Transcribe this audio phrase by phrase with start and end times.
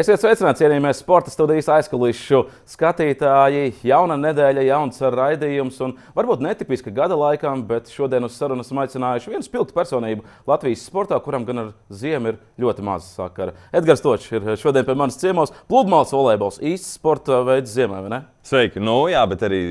[0.00, 3.74] Esiet sveicināti, cienījamie sporta studijas aizkulisku skatītāji.
[3.84, 9.34] Jauna nedēļa, jauns raidījums un varbūt netipiska gada laikam, bet šodien uz sarunu esam aicinājuši
[9.34, 13.52] vienu spilgtu personību Latvijas sportā, kuram gan ar ziemu ir ļoti maz sakara.
[13.76, 15.52] Edgars Točs ir šodien pie manas ciemos.
[15.68, 18.24] Pludmales volejbols īsts sporta veids ziemā, vai ne?
[18.46, 18.80] Sveiki!
[18.80, 19.62] Nu, jā, bet arī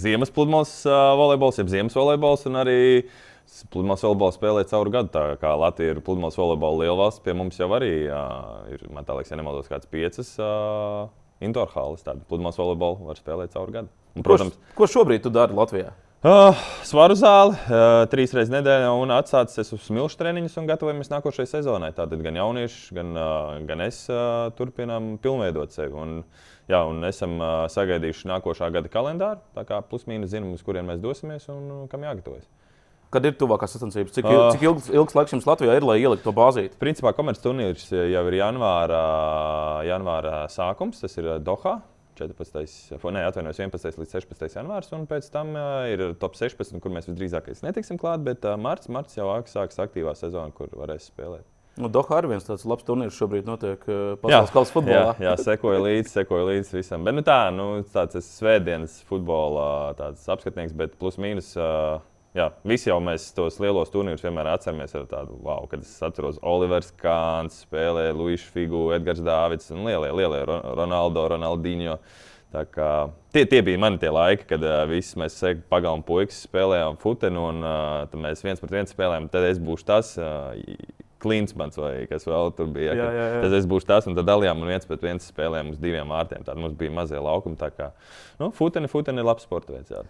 [0.00, 2.80] ziemas pludmales volejbols, jeb ziemas volejbols un arī
[3.72, 5.12] Pludmales volejbolu spēlē caur gadu.
[5.14, 9.30] Tā kā Latvija ir pludmales volejbola lielvalsts, pie mums jau arī uh, ir, man liekas,
[9.32, 11.06] ja nemaldos, kāds piecas uh,
[11.44, 12.02] indoor hāles.
[12.06, 13.92] Tāda pludmales volejbola var spēlēt caur gadu.
[14.16, 15.94] Un, protams, ko, ko šobrīd tu dari Latvijā?
[16.26, 21.50] Uh, svaru zāli uh, trīs reizes nedēļā un atsācis uz smilšu treniņus un gatavojamies nākošajai
[21.50, 21.92] sezonai.
[21.94, 25.94] Tātad gan jaunieši, gan, uh, gan es uh, turpinām pilnveidot sevi.
[25.94, 26.16] Un,
[26.72, 29.44] jā, un esam uh, sagaidījuši nākošā gada kalendāru.
[29.54, 32.48] Tā kā plus mīnus zinām, uz kurien mēs dosimies un uh, kam jāgatavojas.
[33.14, 34.14] Kad ir tuvākās sacensības?
[34.16, 36.78] Cik, uh, cik ilgs, ilgs laiks jums Latvijā ir, lai ieliktu to bāzīti?
[36.80, 39.02] Principā komerces turnīrs jau ir janvāra,
[39.86, 41.78] janvāra sākums, tas ir Dohā.
[42.16, 42.96] 14.
[43.12, 43.98] Ne, atvainojos, 11.
[44.00, 44.46] līdz 16.
[44.56, 48.24] janvārs, un pēc tam uh, ir top 16, kur mēs visdrīzāk netiksim klāt.
[48.24, 51.44] Bet uh, marts, marts jau sāksies aktīvā sezona, kur varēs spēlēt.
[51.76, 53.82] Nu, Doha arī viens tāds labs turnīrs šobrīd notiek
[54.22, 55.10] pasaules kausa futbolā.
[55.20, 57.04] Jā, jā sekoju līdzi, sekoju līdzi visam.
[57.04, 61.52] Bet, nu, tā, nu, tāds svētdienas futbola apskatnieks, bet plus mīnus.
[61.60, 62.00] Uh,
[62.36, 66.36] Jā, visi jau mēs tos lielos turnīrus vienmēr atceramies ar tādu, wow, kad es atceros,
[66.44, 71.96] Olivers Kāns spēlēja, Luīš Figu, Edgars Dārvids un lielie, lielie Ronaldo, Ronaldinho.
[72.52, 75.38] Tie, tie bija mani tie laiki, kad uh, visi mēs
[75.72, 79.30] pagājām puikas, spēlējām futenu, un uh, mēs viens pret vienu spēlējām.
[79.32, 80.52] Tad es būšu tas uh,
[81.24, 82.92] Klinsmans vai kas vēl tur bija.
[82.96, 83.40] Jā, jā, jā.
[83.46, 86.44] Tad es būšu tas, un tad dalījām un viens pret vienu spēlējām uz diviem vārtiem.
[86.46, 87.56] Tad mums bija mazie laukumi.
[87.60, 87.90] Tā kā
[88.40, 89.96] nu, futeni, futeni ir labs sports veids.
[89.96, 90.04] Jā.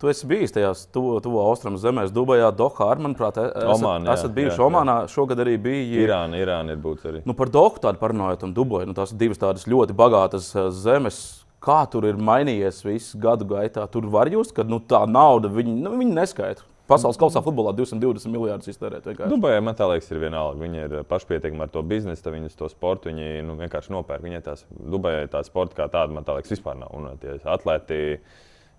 [0.00, 2.86] Tu esi bijis tajās tuvo tu, austrumu zemēs, Dubajā, Dohā.
[2.96, 4.94] Manuprāt, e, esat, Oman, jā, esat bijuši jā, Omanā.
[5.04, 5.10] Jā.
[5.12, 6.06] Šogad arī bija.
[6.06, 7.20] Irāna, Irāna ir būtis arī.
[7.28, 8.88] Nu, par Dohu tādu parunājot, un Dubaju.
[8.88, 11.20] Nu, tās divas tādas ļoti bagātas e, zemes.
[11.60, 13.84] Kā tur ir mainījies viss gadu gaitā?
[13.92, 16.64] Tur var just, ka nu, tā nauda viņi, nu, viņi neskaita.
[16.88, 19.12] Pasaules kausā futbolā 220 miljardus iztērēt.
[19.30, 20.58] Dubajā man liekas, ir vienalga.
[20.64, 24.24] Viņi ir pašpietiekami ar to biznesu, viņi to sportu viņi, nu, vienkārši nopērk.
[24.24, 26.96] Viņai tās Dubajā tā sporta kā tāda, man liekas, vispār nav.
[26.96, 28.00] Un tie atlēti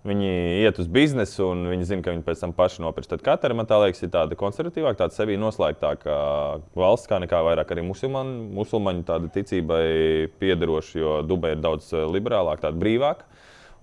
[0.02, 0.30] Viņi
[0.64, 3.06] iet uz biznesu, un viņi zina, ka viņi pēc tam paši nopirks.
[3.12, 6.16] Tad katra, man liekas, ir tāda konservatīvāka, tāda sevi noslēgtāka
[6.74, 9.84] valsts, kā nekā vairāk arī musulmaņu, musulmaņu ticībai
[10.42, 13.30] piederoša, jo Dubai ir daudz eh, liberālāka, tāda brīvāka.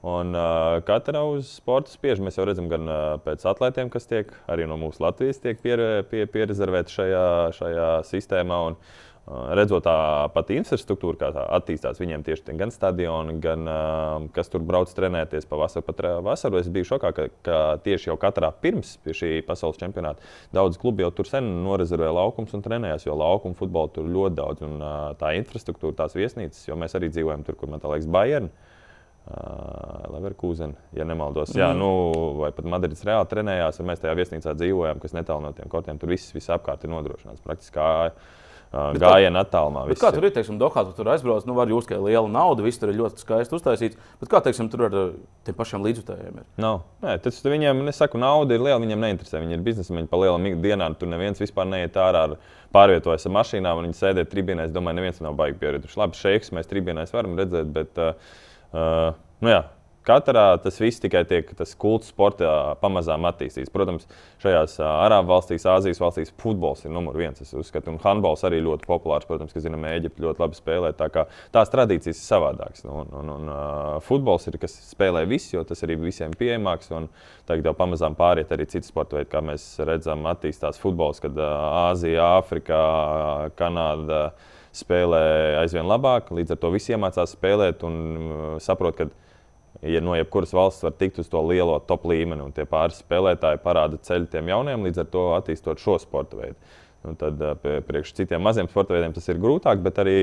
[0.10, 2.22] Un uh, katra uz sporta spiež.
[2.24, 5.82] Mēs jau redzam, gan uh, pēc atlētiem, kas tiek arī no mūsu Latvijas tiek pier,
[6.08, 7.26] pie, pierezervēti šajā,
[7.58, 8.62] šajā sistēmā.
[8.70, 9.96] Un, uh, redzot tā
[10.34, 13.68] pati infrastruktūra, kā tā attīstās, viņiem tieši gan stadioni, gan
[14.34, 15.86] kas tur brauc trenēties pavasarī.
[15.86, 20.26] Pat vasaru es biju šokā, ka, ka tieši jau katrā pirms šī pasaules čempionāta
[20.56, 24.66] daudz klubi jau tur sen norezervēja laukums un trenējās, jo laukumu futbolu tur ļoti daudz.
[24.66, 24.82] Un
[25.22, 28.52] tā infrastruktūra, tās viesnīcas, jo mēs arī dzīvojam tur, kur man liekas, Bayern.
[30.10, 31.52] Leverkusen, ja nemaldos.
[31.54, 31.90] Jā, nu,
[32.40, 36.00] vai pat Madrids reāli trenējās, un mēs tajā viesnīcā dzīvojām, kas netālu no tiem kortiem.
[36.02, 37.44] Tur viss, viss apkārt ir nodrošināts.
[37.46, 37.78] Praktiski
[38.72, 39.86] gājienu attālumā.
[39.98, 42.82] Kā tur ir, teiksim, Dohā, tu tur aizbrauc, nu, var jūs, ir liela nauda, viss
[42.82, 43.98] tur ir ļoti skaisti uztaisīts.
[44.22, 44.98] Bet kā, teiksim, tur ar
[45.48, 46.46] tiem pašiem līdzjutējiem ir?
[46.62, 46.84] Nav.
[47.02, 49.42] Nē, tas viņiem, nesaku, nauda ir liela, viņiem neinteresē.
[49.42, 52.38] Viņi ir biznesmeņi pa lielam dienā, tur neviens vispār neiet ārā ar
[52.76, 54.76] pārvietojas ar mašīnām, un viņi sēdē tribīnēs.
[54.76, 55.98] Domāju, neviens nav baigi pieredzējis.
[55.98, 59.64] Labi, šeiks mēs tribīnēs varam redzēt, bet, uh, nu jā,
[60.10, 62.50] Katrā tas viss tikai tiek tas kults sportā
[62.82, 63.70] pamazām attīstīts.
[63.74, 64.08] Protams,
[64.42, 67.42] šajās Arābu valstīs, Āzijas valstīs futbols ir numurs viens.
[67.44, 69.28] Es uzskatu, un handbols arī ļoti populārs.
[69.30, 70.92] Protams, ka zinām, Eģipte ļoti labi spēlē.
[70.98, 71.12] Tā
[71.54, 72.88] tās tradīcijas ir savādākas.
[72.90, 76.90] Un, un, un, uh, futbols ir kas spēlē visi, jo tas arī visiem pieejamāks.
[77.50, 82.34] Tagad jau pamazām pāriet arī citi sporta veidi, kā mēs redzam, attīstās futbols, kad Āzija,
[82.40, 82.82] Āfrika,
[83.60, 84.32] Kanāda
[84.76, 85.24] spēlē
[85.62, 86.34] aizvien labāk.
[86.34, 87.98] Līdz ar to visi iemācās spēlēt un
[88.64, 89.29] saprot, ka
[89.82, 93.62] ja no jebkuras valsts var tikt uz to lielo top līmeni, un tie pāris spēlētāji
[93.64, 96.58] parāda ceļu tiem jauniem, līdz ar to attīstot šo sporta veidu.
[97.08, 97.40] Un tad
[97.88, 100.16] priekš citiem maziem sporta veidiem tas ir grūtāk, bet arī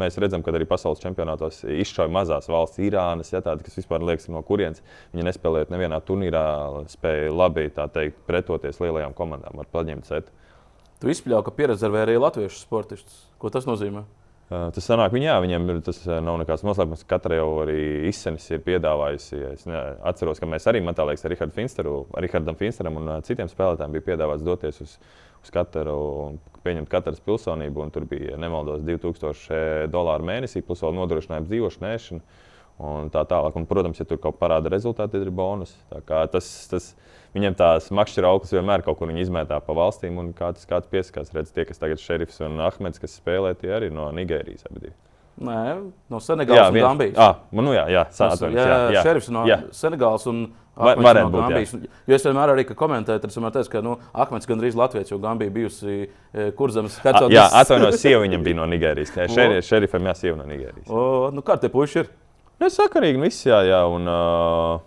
[0.00, 4.30] mēs redzam, ka arī pasaules čempionātos izšauja mazās valsts, Irānas, ja, tādi, kas vispār liekas,
[4.32, 4.80] no kurienes
[5.12, 6.46] viņi nespēlējot nevienā turnīrā,
[6.94, 10.32] spēja labi teikt, pretoties lielajām komandām ar paņemt setu.
[11.02, 13.26] Tu izpļauj, ka pieredzēji arī latviešu sportistus.
[13.36, 14.06] Ko tas nozīmē?
[14.52, 17.06] Tas sanāk, viņa, jā, viņam ir, tas nav nekāds noslēpums.
[17.08, 17.78] Katra jau arī
[18.10, 19.38] izsenis ir piedāvājusi.
[19.54, 23.48] Es ne, atceros, ka mēs arī, man liekas, ar Rihardu Finsteru, Rihardam Finsteram un citiem
[23.48, 24.98] spēlētājiem bija piedāvāts doties uz,
[25.40, 25.96] uz katru
[26.26, 26.36] un
[26.66, 27.88] pieņemt katras pilsonību.
[27.94, 32.22] Tur bija, nemaldos, 2000 dolāru mēnesī, plus vēl nodrošinājums dzīvošanu, ēšanu
[32.84, 33.56] un tā tālāk.
[33.56, 35.72] Un, protams, ja tur kaut kāda parāda rezultāti, tad ir bonus.
[36.04, 36.92] Tas, tas,
[37.34, 41.32] viņiem tās makšķera auglis vienmēr kaut kur izmētā pa valstīm, un kāds, kāds piesakās.
[41.34, 44.92] Redz, tie, kas tagad ir šerifs un Ahmeds, kas spēlē, tie arī no Nigērijas abi.
[45.34, 45.62] Nē,
[46.14, 47.16] no Senegālas un Gambijas.
[47.18, 49.56] Ah, nu jā, jā, sā- atvainojos, jā, jā, jā, šerifs no jā.
[49.74, 50.44] Senegālas un
[50.76, 51.48] Va- Ahmeds varētu no būt, jā.
[51.48, 51.74] Gambijas.
[52.06, 55.50] Jo es vienmēr arī komentēju, es vienmēr teicu, ka nu, Ahmeds gandrīz Latvijas, jo Gambija
[55.50, 57.34] bijusi e, kurzemes A, hercogs.
[57.34, 59.10] jā atvainojos, sieva viņam bija no Nigērijas.
[59.18, 60.86] Jā, šeri, šerifam jā, sieva no Nigērijas.
[60.86, 62.10] O, nu, kā tie puiši ir?
[62.62, 63.82] Nu, sakarīgi, nu, viss, jā, jā.
[63.90, 64.80] Un, uh,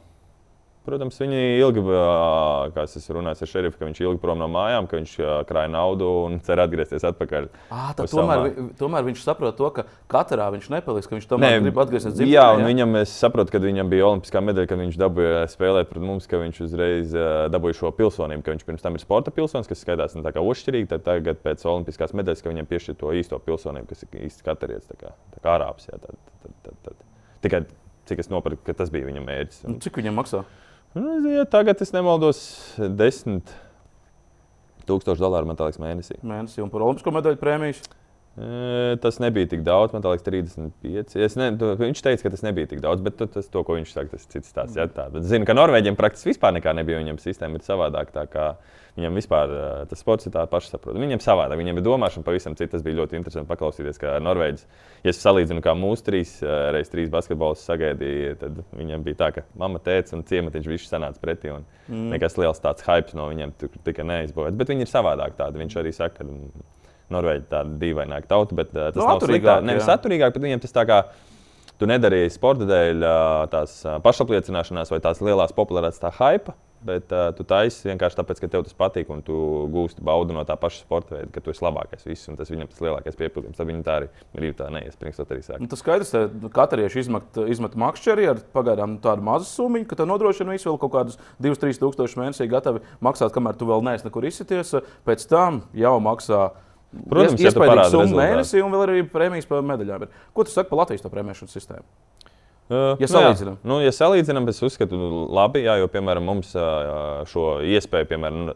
[0.87, 1.81] protams, viņi ilgi,
[2.75, 5.13] kā es runājis ar šerifu, ka viņš ilgi prom no mājām, ka viņš
[5.49, 7.49] krāja naudu un cer atgriezties atpakaļ.
[7.69, 11.81] À, tomēr, vi- tomēr viņš saprot to, ka katrā viņš nepaliks, ka viņš tomēr grib
[11.83, 12.29] atgriezties dzīvē.
[12.33, 16.05] Jā, un viņam, es saprotu, kad viņam bija olimpiskā medaļa, kad viņš dabūja spēlēt pret
[16.07, 17.15] mums, ka viņš uzreiz
[17.53, 20.43] dabūja šo pilsonību, ka viņš pirms tam ir sporta pilsonis, kas skaitās nu, tā kā
[20.43, 24.47] ošķirīgi, tad tagad pēc olimpiskās medaļas, ka viņam piešķir to īsto pilsonību, kas ir īsti
[24.47, 25.89] katarietis, tā kā, tā kā arābs.
[25.91, 27.03] Jā, tad, tad, tad, tad.
[27.43, 27.65] Tikai
[28.07, 29.59] cik es nopirku, ka tas bija viņa mērķis.
[29.67, 30.43] Un, Nu, Cik viņam maksā?
[30.95, 32.39] Nu, ja tagad es nemaldos,
[32.97, 33.51] desmit
[34.87, 36.15] tūkstoši dolāru man liekas mēnesī.
[36.23, 37.81] Mēnesī un par olimpisko medaļu prēmijas.
[39.01, 41.15] Tas nebija tik daudz, man liekas, 35.
[41.25, 43.93] Es ne, tu- viņš teica, ka tas nebija tik daudz, bet tas, to, ko viņš
[43.95, 44.77] saka, tas ir cits stāsts.
[44.77, 45.07] Ja, tā.
[45.11, 47.01] Bet zinu, ka Norvēģiem praktiski vispār nekā nebija.
[47.01, 48.53] Viņam sistēma ir savādāka.
[48.97, 51.03] Viņam vispār e, tas sports ir tāds pašsaprotams.
[51.05, 52.71] Viņam savādāk, viņam ir domāšana pavisam cita.
[52.71, 54.65] Tas bija ļoti interesanti paklausīties, kā Norvēģis.
[55.05, 59.29] Ja es salīdzinu, kā mūsu trīs e, reizes trīs basketbols sagaidīja, tad viņam bija tā,
[59.35, 61.53] ka mamma, tēvs un ciematiņš visi sanāca pretī.
[61.53, 62.09] Mm.
[62.15, 63.53] Nekas liels tāds hype no viņiem
[63.85, 64.57] tika neizbūvēts.
[64.57, 65.61] Bet viņi ir savādāk tādi.
[65.61, 66.67] Viņš arī saka, ka
[67.13, 69.61] Norvēģi tāda dīvaināka tauta, bet uh, tas Nu, nav sliktāk.
[69.63, 71.03] Nevis atturīgāk, bet viņiem tas tā kā.
[71.77, 73.03] Tu nedarīji sporta dēļ
[73.53, 76.55] tās pašapliecināšanās vai tās lielās popularitātes, tā hype,
[76.85, 79.33] bet uh, tu taisi vienkārši tāpēc, ka tev tas patīk un tu
[79.73, 82.05] gūsti baudu no tā paša sporta veida, ka tu esi labākais.
[82.05, 83.57] Viss, un tas viņam tas lielākais piepildījums.
[83.57, 84.09] Tad viņi tā arī
[84.49, 85.59] ir tā neiespringstot arī sāk.
[85.63, 90.07] Nu, tas skaidrs, ka katrieši izmet, izmet makšķeri ar pagaidām tādu mazu summu, ka tev
[90.11, 94.25] nodrošina visu vēl kaut kādus 2-3 tūkstošus mēnesī gatavi maksāt, kamēr tu vēl neesi nekur
[94.29, 94.75] izsities.
[95.07, 96.51] Pēc tam jau maksā.
[97.09, 98.21] Protams, ies- ja tu iespaidīgu parādi summu rezultātu.
[98.31, 100.05] mēnesī, un vēl arī prēmijas par medaļām.
[100.33, 101.83] Ko tu saki par Latvijas to prēmēšanas sistēmu?
[102.67, 103.53] Uh, Ja nu, salīdzinām.
[103.55, 103.69] jā.
[103.71, 104.97] nu, ja salīdzinām, es uzskatu,
[105.31, 106.65] labi, jā, jo, piemēram, mums ā,
[107.31, 108.49] šo iespēju, piemēram,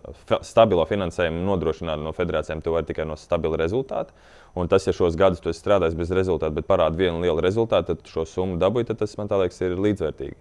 [0.43, 4.11] stabilo finansējumu nodrošināt no federācijām, tu vari tikai no stabila rezultāta.
[4.59, 7.95] Un tas, ja šos gadus tu esi strādājis bez rezultātu, bet parāda vienu lielu rezultātu,
[7.95, 10.35] tad šo summu dabūji, tad tas, man liekas, ir līdzvērtīgi.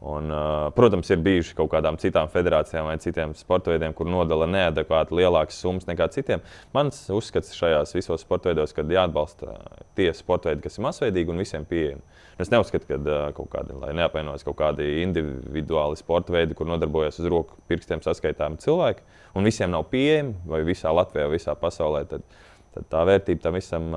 [0.00, 4.44] Un, uh, protams, ir bijuši kaut kādām citām federācijām vai citiem sporta veidiem, kur nodala
[4.50, 6.42] neadekvāti lielākas summas nekā citiem.
[6.76, 9.54] Mans uzskats šajās visos sporta veidos, ka jāatbalsta
[9.96, 12.04] tie sporta veidi, kas ir masveidīgi un visiem pieejami.
[12.36, 17.22] Es neuzskatu, ka uh, kaut kādi, lai neapvainojas kaut kādi individuāli sporta veidi, kur nodarbojas
[17.22, 22.04] uz roku pirkstiem saskaitāmi cilvēki, un visiem nav pieejami, vai visā Latvijā, visā pasaulē.
[22.12, 22.36] Tad,
[22.76, 23.88] tad tā vērtība tam visam,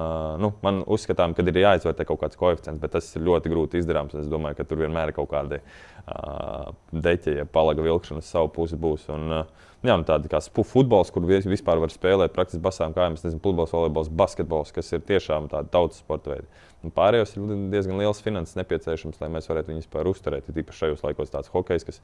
[0.41, 4.15] nu, man uzskatām, ka ir jāizvērtē kaut kāds koeficients, bet tas ir ļoti grūti izdarāms.
[4.19, 8.51] Es domāju, ka tur vienmēr ir kaut kādi uh, deķi, ja palaga vilkšana uz savu
[8.55, 9.05] pusi būs.
[9.13, 12.95] Un, uh, jā, nu, tādi kā spu- futbols, kur vis- vispār var spēlēt praktiski basām
[12.95, 16.47] kājām, es nezinu, futbols, volejbols, basketbols, kas ir tiešām tādi tautas sporta veidi.
[16.83, 20.47] Un pārējos ir diezgan liels finanses nepieciešams, lai mēs varētu viņus vispār uzturēt.
[20.47, 21.99] Ir īpaši šajos laikos tāds hokejs, kas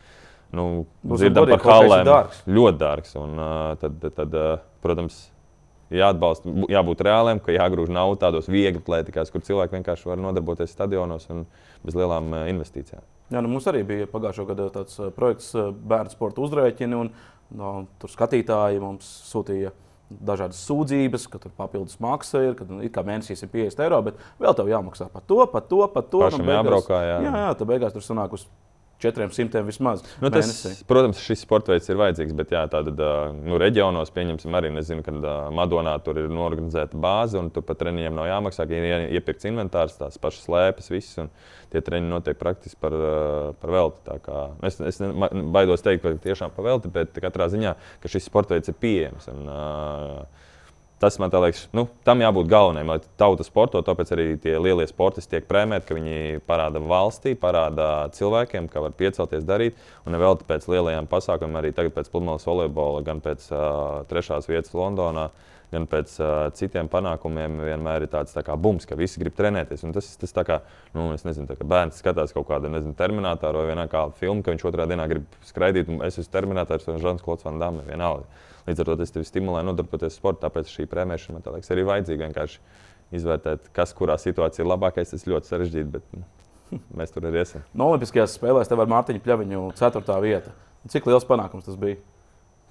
[0.51, 2.03] nu, Būs dzirdam par hallēm.
[2.09, 2.41] dārgs.
[2.51, 3.15] Ļoti dārgs.
[3.21, 5.21] Un, uh, tad, tad, tad, uh, protams,
[5.93, 10.73] jāatbalsta, bū- jābūt reāliem, ka jāgrūž naudu tādos viegli plētikās, kur cilvēki vienkārši var nodarboties
[10.73, 11.45] stadionos un
[11.85, 13.03] bez lielām uh, investīcijām.
[13.33, 17.11] Jā, nu mums arī bija pagājušā gada tāds uh, projekts uh, bērnu sporta uzrēķini, un
[17.57, 19.73] no, tur skatītāji mums sūtīja
[20.09, 24.01] dažādas sūdzības, ka tur papildus maksa ir, ka nu, it kā mēnesī ir 50 eiro,
[24.05, 26.21] bet vēl tev jāmaksā par to, par to, par to.
[26.27, 27.15] Pašam jābraukā, jā.
[27.25, 28.45] Jā, jā, tad beigās tur sanāk uz
[29.03, 30.03] 400 vismaz.
[30.23, 30.85] Nu, tas, mēnesī.
[30.87, 35.03] protams, šis sports veids ir vajadzīgs, bet jā, tātad, ā, nu, reģionos, pieņemsim, arī nezinu,
[35.05, 35.19] kad
[35.55, 39.49] Madonā tur ir norganizēta bāze, un tur pat treniņiem nav jāmaksā, ka ir ie- iepirkts
[39.51, 41.29] inventārs, tās pašas slēpes, viss, un
[41.73, 42.95] tie treniņi notiek praktiski par,
[43.59, 44.01] par velti.
[44.07, 45.11] Tā kā Es, es ne-
[45.53, 49.27] baidos teikt, ka tiešām par velti, bet katrā ziņā, ka šis sports veids ir pieejams.
[49.33, 50.25] Un, ā,
[50.99, 53.81] Tas man liekas, nu, tam jābūt galvenajam, lai tauta sporto.
[53.83, 58.95] Tāpēc arī tie lielie sportisti tiek prēmēti, ka viņi parāda valstī, parāda cilvēkiem, ka var
[58.95, 59.75] piecelties darīt.
[60.07, 64.71] Un vēl pēc lielajiem pasākumiem, arī tagad pēc pludmales volejbola, gan pēc uh, trešās vietas
[64.77, 65.27] Londonā,
[65.73, 69.83] gan pēc uh, citiem panākumiem vienmēr ir tāds tā kā bums, ka visi grib trenēties.
[69.87, 70.59] Un tas tas tā kā,
[70.95, 74.65] nu, nezinu, kā bērns skatās kaut kādu nezinu, terminātoru vai vienā kādu filmu, ka viņš
[74.69, 78.27] otrā dienā grib skraidīt, un es esmu terminators un Žants Klots Van Damme vienalga.
[78.65, 81.85] Līdz ar to tas tevi stimulē nodarboties ar sportu, tāpēc šī prēmēšana man liekas arī
[81.85, 82.29] vajadzīga.
[82.29, 82.61] Vienkārši
[83.13, 86.25] izvērtēt, kas kurā situācijā ir labākais, tas ļoti sarežģīti, bet nu,
[86.99, 87.65] mēs tur arī esam.
[87.77, 90.19] No Olimpiskajās spēlēs tev ar Mārtiņu Pļaviņu 4.
[90.25, 90.55] vieta.
[90.89, 92.01] Cik liels panākums tas bija?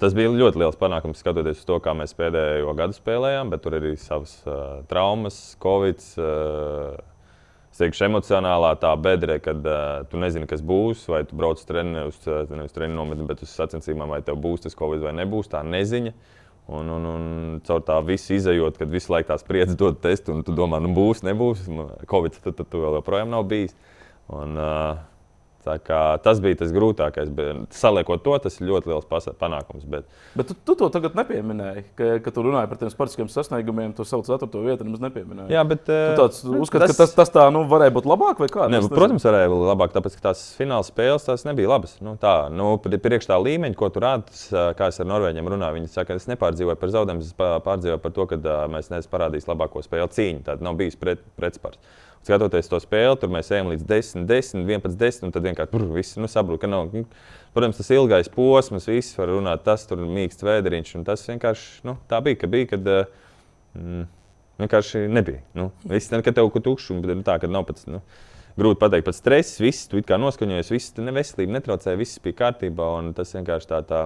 [0.02, 3.76] Tas bija ļoti liels panākums, skatoties uz to, kā mēs pēdējo gadu spēlējām, bet tur
[3.78, 6.06] arī savas uh, traumas, covid.
[6.18, 6.94] Uh,
[7.74, 11.66] Es teikšu, emocionālā tā bedre, kad uh, tu nezini, kas būs, vai tu brauc uz
[11.66, 12.20] treniņu, uz,
[12.70, 16.12] treniņu nometni, bet uz sacensībām, vai tev būs tas covid vai nebūs, tā neziņa.
[16.70, 17.24] Un, un, un
[17.66, 20.92] caur tā visu izējot, kad visu laiku tās spriedzes dod testu, un tu domā, nu
[20.94, 21.66] būs, nebūs.
[22.14, 23.74] Covid tad, tad tu vēl joprojām nav bijis.
[24.30, 25.02] Un, uh,
[25.64, 27.30] Tas bija tas grūtākais.
[27.74, 29.86] Saliekot to, tas ir ļoti liels panākums.
[29.90, 30.06] Bet,
[30.36, 33.94] bet tu, tu to tagad nepieminēji, ka, ka tu runāji par tiem sportiskiem sasniegumiem.
[33.96, 35.54] Tu savu ceturto vietu nemaz nepieminēji.
[35.54, 36.28] Jā, bet tu
[36.60, 38.68] uzskati, tas, tas, tas tā nu, varēja būt labāk vai kā?
[38.72, 41.96] Ne, tas, protams, varēja būt labāk, tāpēc ka tās fināla spēles tās nebija labas.
[42.04, 44.38] Nu, tā, nu, priekš tā līmeņa, ko tu rādi,
[44.78, 48.28] kā es ar Norvēģiem runāju, viņi saka, es nepārdzīvoju par zaudējumu, es pārdzīvoju par to,
[48.30, 48.40] ka
[48.72, 50.44] mēs neesam parādījuši labāko spēli cīņu.
[50.48, 51.80] Tāda nav bijis pret, pretspārs
[52.24, 55.86] skatoties to spēli, tur mēs ejam līdz 10, 10, 11, 10, un tad vienkārši tur
[55.94, 56.66] viss nu, sabrūk.
[56.70, 57.04] Nu,
[57.54, 61.98] protams, tas ilgais posms, viss var runāt, tas tur mīksts vēderiņš, un tas vienkārši nu,
[62.10, 63.16] tā bija, ka bija, kad eh,
[63.78, 64.06] mm,
[64.64, 65.42] vienkārši nebija.
[65.58, 67.88] Nu, viss nekad tev kaut tukšs, un tā, kad nav pats.
[67.90, 68.04] Nu,
[68.54, 73.08] Grūti pateikt, pats stress, viss, tu kā noskaņojies, viss, neveselība netraucēja, viss bija kārtībā, un
[73.16, 74.04] tas vienkārši tā, tā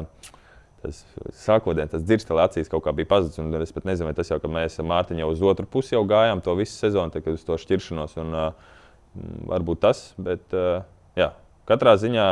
[0.82, 1.00] tas
[1.42, 3.40] sākotnēji tas dzirkstēlis acīs kaut kā bija pazudis.
[3.64, 6.54] Es pat nezinu, vai tas jau, ka mēs jau uz otru pusi jau gājām to
[6.58, 8.18] visu sezonu, tad, kad uz to šķiršanos.
[8.22, 8.76] Un, uh,
[9.48, 10.84] varbūt tas, bet uh,
[11.18, 11.32] jā,
[11.68, 12.28] katrā ziņā.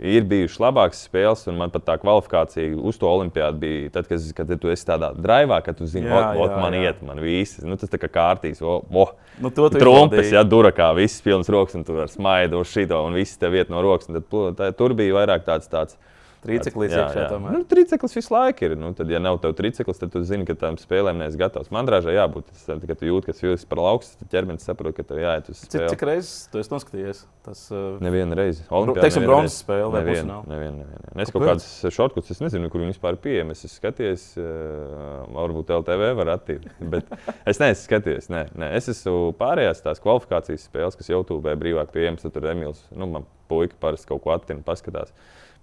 [0.00, 4.24] Ir bijušas labākas spēles, un man pat tā kvalifikācija uz to olimpiādu bija tad, kad,
[4.36, 6.88] kad tu esi tādā drāvā, ka tu zini, ka man jā.
[6.88, 7.60] iet, man viss.
[7.62, 9.06] Nu, tas tā kā kārtīs, o, o.
[9.40, 13.38] Nu, trumpes, ja durakā, viss pilns rokas, un tu vari smaidu uz šito, un viss
[13.40, 14.10] tev iet no rokas.
[14.10, 15.70] Tad, tā, tur bija vairāk tāds.
[15.70, 16.00] tāds
[16.40, 17.52] Trīceklis iekšā tomēr.
[17.52, 18.74] Nu, trīceklis visu laiku ir.
[18.80, 21.68] Nu, tad, ja nav tev trīceklis, tad tu zini, ka tam spēlēm neesi gatavs.
[21.74, 22.48] Man drāžā jābūt.
[22.48, 25.60] Tas, kad tu jūti, ka jūtas par augstu, tad ķermenis saprot, ka tev jāiet uz
[25.60, 25.84] spēli.
[25.84, 27.20] Cik, cik reizes tu esi noskatījies?
[27.44, 27.98] Tas, uh...
[28.04, 28.64] Nevienu reizi.
[28.70, 31.12] Teiksim, bronzas spēle vai nevienu, nevienu, nevienu.
[31.24, 33.56] Es kaut kādas šortkuts, es nezinu, kur viņi vispār pieejami.
[33.56, 36.72] Es esmu skatījies, uh, varbūt LTV var attīstīt.
[36.94, 37.12] Bet
[37.48, 38.30] es neesmu skatījies.
[38.32, 38.72] Nē, nē.
[38.80, 42.28] Es esmu pārējās tās kvalifikācijas spēles, kas YouTube brīvāk pieejamas.
[42.30, 45.12] Tur Emīls, nu, man puika parasti kaut ko attina, paskatās.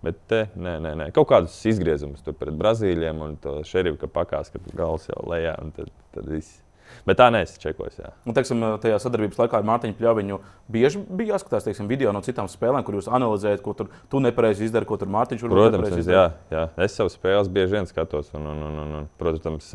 [0.08, 1.10] Bet te, nē, nē, nē.
[1.16, 5.58] kaut kādus izgriezumus tur pret Brazīlijiem un to šerifu, ka pakās, ka gals jau lejā
[5.60, 6.62] un tad, tad viss.
[7.08, 7.28] Bet tā
[7.60, 8.00] čekojis.
[8.24, 10.38] Un, teiksim, tajā sadarbības laikā ar Mārtiņu Pļaviņu
[10.72, 14.68] bieži bija jāskatās teiksim, video no citām spēlēm, kur jūs analizējat, ko tur tu nepareizi
[14.68, 16.24] izdari, ko tur Mārtiņš var Protams, es, jā,
[16.54, 16.64] jā.
[16.88, 18.32] es savus spēles bieži vien skatos.
[18.38, 19.70] Un, un, un, un, un, protams,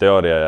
[0.00, 0.38] teorijā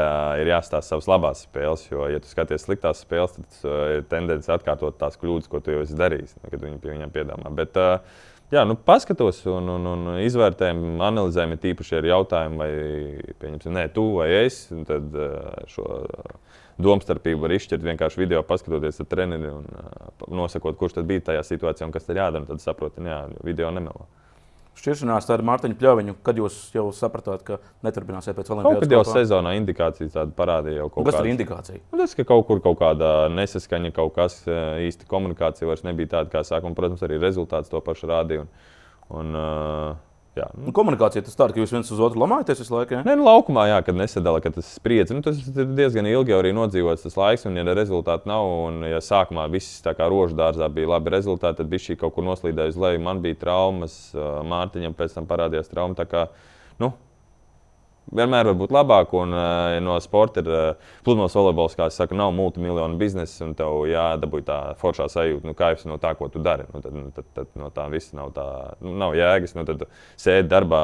[0.43, 4.99] ir jāstāsta savas labās spēles, jo, ja tu skaties sliktās spēles, tad ir tendence atkārtot
[5.01, 7.53] tās kļūdas, ko tu jau esi darījis, kad viņi pie viņiem piedāvā.
[7.57, 8.25] Bet, uh,
[8.55, 12.69] Jā, nu, paskatos un, un, un izvērtējam, analizējam, ja īpaši ir jautājumi, vai
[13.43, 14.61] pieņemsim, nē, tu vai es.
[14.87, 15.17] Tad
[15.73, 15.89] šo
[16.79, 19.67] domstarpību var izšķirt vienkārši video, paskatoties ar treneri un
[20.31, 22.47] nosakot, kurš tad bija tajā situācijā un kas tur jādara.
[22.47, 24.07] Tad saproti, ka video nemelo
[24.77, 28.81] šķiršanās ar Mārtiņu Pļaviņu, kad jūs jau sapratāt, ka neturpināsiet pēc Olimpijas?
[28.81, 30.85] Kaut kad jau sezonā indikācijas tāda parādīja.
[30.85, 31.83] Jau kas ir indikācija?
[31.91, 36.33] Nu, tas, ka kaut kur kaut kāda nesaskaņa, kaut kas īsti komunikācija vairs nebija tāda,
[36.33, 36.77] kā sākumā.
[36.77, 38.45] Protams, arī rezultāts to pašu rādīja.
[38.45, 38.53] Un,
[39.17, 40.06] un, uh,
[40.37, 40.69] Jā, nu.
[40.77, 42.99] Komunikācija tas tāda, ka jūs viens uz otru lamājaties visu laiku.
[42.99, 43.05] Ja?
[43.07, 45.15] Nē, nu, laukumā, jā, kad nesadala, ka tas spriedzi.
[45.17, 49.01] Nu, tas ir diezgan ilgi arī nodzīvots tas laiks, un ja rezultātu nav, un ja
[49.01, 52.75] sākumā viss tā kā rožu dārzā bija labi rezultāti, tad bija šī kaut kur noslīdēja
[52.75, 53.01] uz leju.
[53.09, 53.97] Man bija traumas,
[54.53, 56.05] Mārtiņam pēc tam parādījās trauma.
[56.05, 56.27] Kā,
[56.85, 56.93] nu,
[58.15, 59.13] vienmēr var būt labāk.
[59.19, 63.55] Un, uh, no sporta ir uh, pludmales volejbols, kā es saku, nav multimiljonu biznesa, un
[63.59, 66.67] tev jādabūj tā foršā sajūta, nu, kaifs no tā, ko tu dari.
[66.73, 68.47] Nu, tad, nu, tad, tad no tā viss nav, tā,
[68.85, 69.57] nu, nav jēgas.
[69.59, 69.87] Nu, tad
[70.21, 70.83] sēdi darbā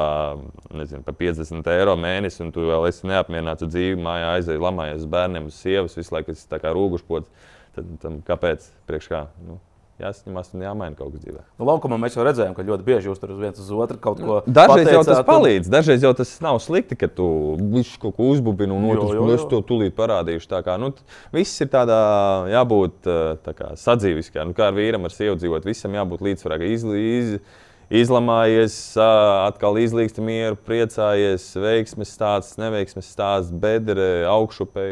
[0.73, 5.11] nezinu, par 50 eiro mēnesi, un tu vēl esi neapmierināts ar dzīvi, mājā aizēji, lamājies
[5.11, 7.51] bērniem, uz sievas, visu laiku esi rūgušpots.
[7.73, 8.67] Tad, tad kāpēc?
[8.85, 9.27] Priekš kā?
[9.47, 9.57] Nu,
[10.01, 11.41] jāsaņemās un jāmaina kaut kas dzīvē.
[11.59, 14.21] Nu, laukumā mēs jau redzējām, ka ļoti bieži jūs tur uz viens uz otru kaut
[14.21, 15.73] ko Dažreiz pateicāt, jau tas palīdz, un...
[15.75, 17.27] dažreiz jau tas nav slikti, ka tu
[18.01, 20.49] kaut ko uzbūvi un otrs puses to tūlīt parādīšu.
[20.49, 20.93] Tā kā, nu,
[21.35, 21.99] viss ir tādā
[22.53, 23.11] jābūt
[23.45, 27.43] tā kā, sadzīviskā, nu, kā ar vīram, ar sievu dzīvot, visam jābūt līdzsvarā, izlīdzi
[27.93, 34.87] izlamājies, atkal izlīgst mieru, priecājies, veiksmes stāsts, neveiksmes stāsts, bedre, augšupē.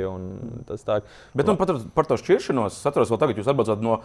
[0.69, 0.99] Tas tā.
[1.37, 3.97] Bet nu, par, par to šķiršanos, es atceros, vēl tagad jūs atbraucāt no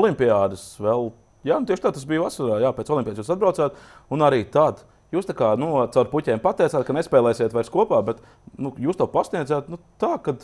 [0.00, 0.64] Olimpiādas.
[0.82, 1.12] Vēl,
[1.46, 3.78] jā, nu, tieši tā tas bija vasarā, jā, pēc Olimpijas jūs atbraucāt.
[4.12, 4.82] Un arī tad
[5.12, 8.22] jūs tā kā nu, caur puķiem pateicāt, ka nespēlēsiet vairs kopā, bet
[8.56, 10.38] nu, jūs to pasniedzāt nu, tā, ka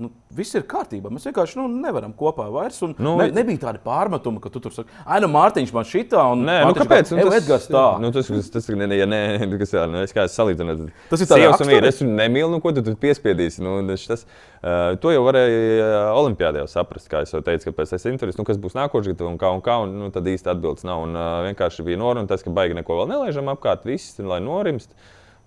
[0.00, 1.10] Nu, viss ir kārtībā.
[1.12, 2.78] Mēs vienkārši nu, nevaram kopā vairs.
[2.96, 6.46] Nu, ne, nebija tāda pārmetuma, ka tu tur saki, ah, nu, Mārtiņš man šitā, un
[6.48, 7.12] nē, nu, kāpēc?
[7.12, 7.82] Nu, tas, Edgars tā.
[8.00, 9.20] Nu, tas, tas, tas, ne, ja nē,
[9.60, 10.88] kas, jā, nu, es kā es salīdzinu.
[11.10, 13.60] Tas ir tāds, ka es viņu nemīlu, nu, ko tu tur piespiedīsi.
[13.66, 17.92] Nu, tas, uh, to jau varēja uh, Olimpijādē saprast, kā es jau teicu, ka pēc
[17.98, 20.54] tam intereses, nu, kas būs nākošais gads un kā un kā, un nu, tad īsti
[20.54, 21.04] atbildes nav.
[21.04, 24.96] Un uh, vienkārši bija norma tas, ka baigi neko vēl nelaižam apkārt, viss, lai norimst.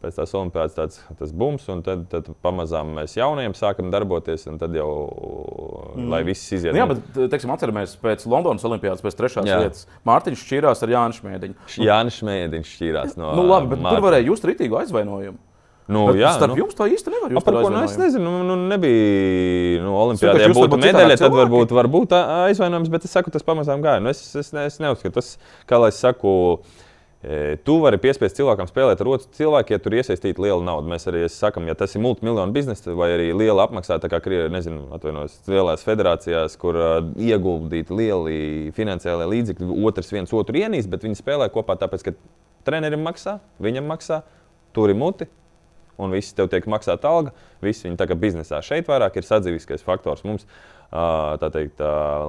[0.04, 4.60] Pēc tās olimpiādas tāds, tas bums, un tad, tad pamazām mēs jauniem sākam darboties, un
[4.62, 4.90] tad jau,
[5.96, 6.10] mm.
[6.12, 6.76] lai viss iziet.
[6.76, 9.62] Nu, jā, bet, teiksim, atceramies pēc Londonas olimpiādas, pēc trešās jā.
[9.64, 9.88] vietas.
[10.10, 11.72] Mārtiņš šķīrās ar Jānu Šmēdiņu.
[11.88, 13.34] Jānis Šmēdiņš šķīrās no.
[13.40, 13.98] Nu, labi, bet Mārtiņa.
[13.98, 15.40] tur varēja just ritīgu aizvainojumu.
[15.92, 17.44] Nu, bet jā, starp nu, jums tā īsti nevar būt.
[17.44, 20.46] Par ko nu, es nezinu, nu, nu nebija nu, Olimpijāda.
[20.46, 24.00] Ja būtu medaļa, tad varbūt, varbūt aizvainojums, bet es saku, tas pamazām gāja.
[24.04, 25.34] Nu, es, es, es neuzskatu, tas,
[25.68, 26.32] kā lai es saku,
[27.64, 30.90] Tu vari piespiest cilvēkam spēlēt ar otru cilvēku, ja tur iesaistīta liela nauda.
[30.92, 34.90] Mēs arī sakām, ja tas ir multimiljonu biznesa vai arī liela apmaksāta, kā krievi, nezinu,
[34.98, 38.40] atvainojos, lielās federācijās, kur uh, ieguldīti lieli
[38.76, 42.16] finansiālie līdzekļi, otrs viens otru ienīst, bet viņi spēlē kopā tāpēc, ka
[42.68, 44.20] trenerim maksā, viņam maksā,
[44.76, 45.30] tur ir muti.
[46.02, 47.32] Un viss tev tiek maksāta alga.
[47.62, 50.24] Visi viņi tā kā biznesā šeit vairāk ir sadzīviskais faktors.
[50.26, 50.48] Mums
[51.54, 51.82] teikt,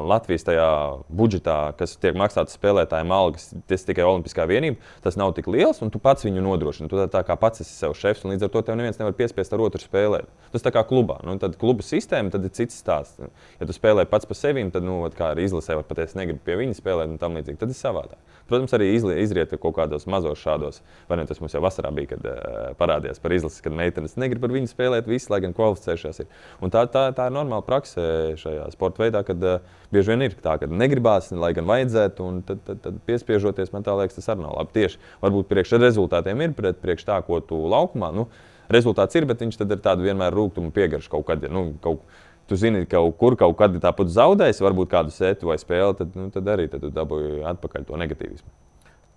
[0.09, 0.68] Latvijas tajā
[1.12, 5.92] budžetā, kas tiek maksāts spēlētājiem algas, tas tikai Olimpiskā vienība, tas nav tik liels, un
[5.92, 6.88] tu pats viņu nodrošini.
[6.88, 9.16] Tu tā, tā kā pats esi sev šefs, un līdz ar to tev neviens nevar
[9.18, 10.30] piespiest ar otru spēlēt.
[10.54, 11.18] Tas tā kā klubā.
[11.26, 13.21] Nu, tad kluba sistēma tad ir cits stāsts.
[13.61, 16.56] Ja tu spēlē pats par sevi, tad, nu, kā arī izlasē, var patiesi negribu pie
[16.62, 17.61] viņa spēlēt, un tam līdzīgi.
[17.61, 18.21] Tad ir savādāk.
[18.49, 20.80] Protams, arī izriet kaut kādos mazos šādos.
[21.09, 24.44] Vai ne tas mums jau vasarā bija, kad uh, parādījās par izlasi, kad meitenes negrib
[24.44, 26.28] ar viņu spēlēt, visu, lai gan kvalificējušās ir.
[26.61, 28.04] Un tā, tā, tā ir normāla praksa
[28.40, 32.26] šajā šajā sporta veidā, kad uh, bieži vien ir tā, ka negribās, lai gan vajadzētu,
[32.26, 34.75] un tad, tad, tad piespiežoties, man liekas, tas arī nav labi.
[34.78, 38.28] Tieši varbūt priekš rezultātiem ir, bet priekš tā, ko tu laukumā, nu,
[38.73, 41.44] rezultāts ir, bet viņš tad ir tāds vienmēr rūkstošs piegarš kaut kad.
[41.44, 42.06] Ja, nu, kaut,
[42.44, 46.12] Tu zini, ka kaut kur kaut kad tāpat zaudējis, varbūt kādu sētu vai spēli, tad,
[46.12, 48.50] nu, tad arī tad dabūji atpakaļ to negatīvismu.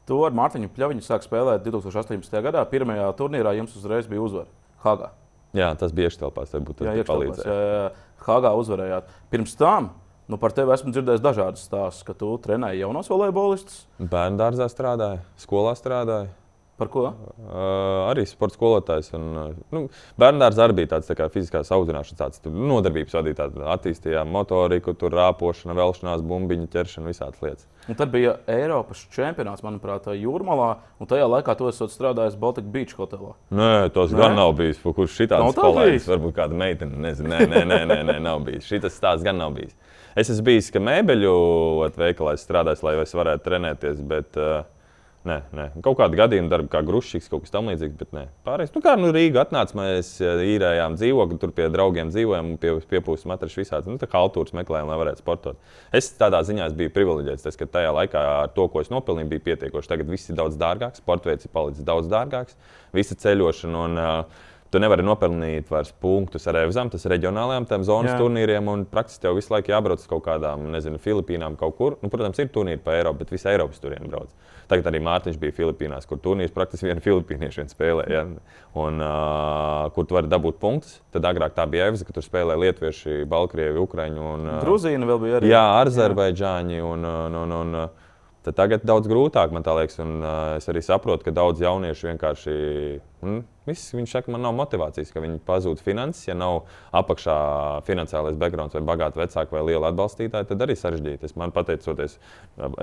[0.07, 2.39] To ar Mārtiņu Pļaviņu sāk spēlēt 2018.
[2.45, 2.63] gadā.
[2.71, 4.47] Pirmajā turnīrā jums uzreiz bija uzvara
[4.85, 5.11] Hagā.
[5.57, 8.03] Jā, tas bija iekštelpās, tas būtu palīdzējis.
[8.27, 9.09] Hāgā uzvarējāt.
[9.31, 9.91] Pirms tam
[10.27, 13.85] nu, par tevi esmu dzirdējis dažādas stāstus, ka tu trenēji jaunos volejbolistus.
[13.97, 16.29] Bērnu dārzā strādāju, skolā strādāju.
[16.77, 17.07] Par ko?
[17.09, 19.09] Uh, arī sports skolotājs.
[19.17, 19.79] Un, nu,
[20.21, 23.57] Bērnās arī bija tāds tā fiziskās audzināšanas, tāds nodarbības vadītājs.
[23.73, 27.65] Attīstījām motoriku, tur rāpošana, velšanās, bumbiņu ķeršana, visādas lietas.
[27.89, 30.69] Un tad bija Eiropas čempionāts, manuprāt, Jūrmalā.
[31.01, 33.33] Un tajā laikā tu esat strādājis Baltic Beach hotelā.
[33.49, 34.21] Nē, tas nē?
[34.21, 34.77] gan nav bijis.
[34.85, 36.09] Kurš šitāds kolēģis?
[36.13, 37.01] Varbūt kāda meitene.
[37.07, 37.33] Nezinu.
[37.33, 38.69] Nē, nē, nē, nē, nē, nav bijis.
[38.69, 39.73] Šitas stāsts gan nav bijis.
[40.17, 41.37] Es esmu bijis, ka mēbeļu
[41.97, 44.01] veikalā strādājis, lai es varētu trenēties.
[44.09, 44.65] Bet, uh,
[45.27, 45.65] Nē, nē.
[45.83, 48.23] kaut kāda gadījuma darba, kā grūšķis, kaut kas tamlīdzīgs, bet nē.
[48.47, 53.33] Pārējais, nu, kā nu, Rīga atnāca, mēs īrējām dzīvokli, tur pie draugiem dzīvojām, pie, piepūstam
[53.33, 53.91] matrašu visādi.
[53.91, 55.61] Nu, tā kā altūras meklējām, lai varētu sportot.
[55.95, 59.31] Es tādā ziņā es biju privileģēts, tas, ka tajā laikā ar to, ko es nopelnīju,
[59.35, 59.93] bija pietiekoši.
[59.93, 62.55] Tagad viss ir daudz dārgāks, sporta veids ir palicis daudz dārgāks,
[62.95, 63.87] visa ceļošana.
[63.87, 68.17] Un, uh, Tu nevari nopelnīt vairs punktus ar Evzām, tas ir reģionālajām zonas Jā.
[68.19, 68.67] turnīriem.
[68.91, 71.95] Praktiski tev visu laiku jābrauc uz kaut kādām, nezinu, Filipīnām kaut kur.
[72.01, 74.33] Nu, protams, ir turnīri pa Eiropu, bet visa Eiropas turieni brauc.
[74.67, 78.07] Tagad arī Mārtiņš bija Filipīnās, kur turnīrs praktiski viena filipīnieša vien spēlē.
[78.11, 78.23] Ja?
[78.77, 80.97] Un, uh, kur tu vari dabūt punktus.
[81.15, 85.23] Tad agrāk tā bija Evza, ka tur spēlēja Lietuvieši, Baltkrievi, Ukraiņu un uh, Grūzīna vēl
[85.23, 85.53] bija arī.
[85.53, 86.81] Jā, Azerbaidžāņi.
[86.83, 88.06] Un, un, un, un, un,
[88.47, 92.53] Tad tagad daudz grūtāk, man liekas, un uh, es arī saprotu, ka daudz jauniešu vienkārši.
[93.19, 96.29] Mm, viss, viņš saka, man nav motivācijas, ka viņi pazūd finanses.
[96.29, 96.61] Ja nav
[96.95, 97.35] apakšā
[97.89, 101.27] finansiālais background vai bagāti vecāki vai liela atbalstītāji, tad arī sarežģīti.
[101.27, 102.15] Es, pateicoties,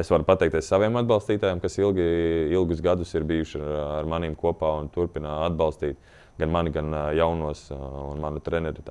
[0.05, 2.11] es varu pateikties saviem atbalstītājiem, kas ilgi,
[2.53, 5.97] ilgus gadus ir bijuši ar maniem kopā un turpina atbalstīt
[6.37, 8.85] gan mani, gan jaunos un manu treneri.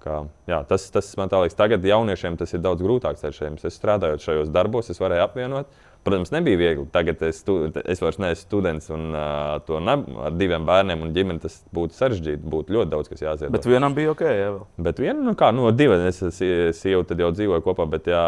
[0.00, 3.42] Kā, jā, tas, tas man liekas, tagad jauniešiem tas ir daudz grūtāk ceļš.
[3.68, 5.82] Es strādāju šajos darbos, es varēju apvienot.
[6.04, 6.84] Protams, nebija viegli.
[6.92, 9.94] Tagad es, stu, es vairs neesmu students un uh, to ne,
[10.28, 12.44] ar diviem bērniem un ģimeni tas būtu sarežģīti.
[12.54, 13.52] Būtu ļoti daudz, kas jāzina.
[13.54, 14.24] Bet vienam bija ok.
[14.28, 14.66] Jā, vēl.
[14.88, 16.20] bet viena, nu kā, no nu, diviem es
[16.80, 17.88] sievu tad jau dzīvoju kopā.
[17.96, 18.24] Bet, jā,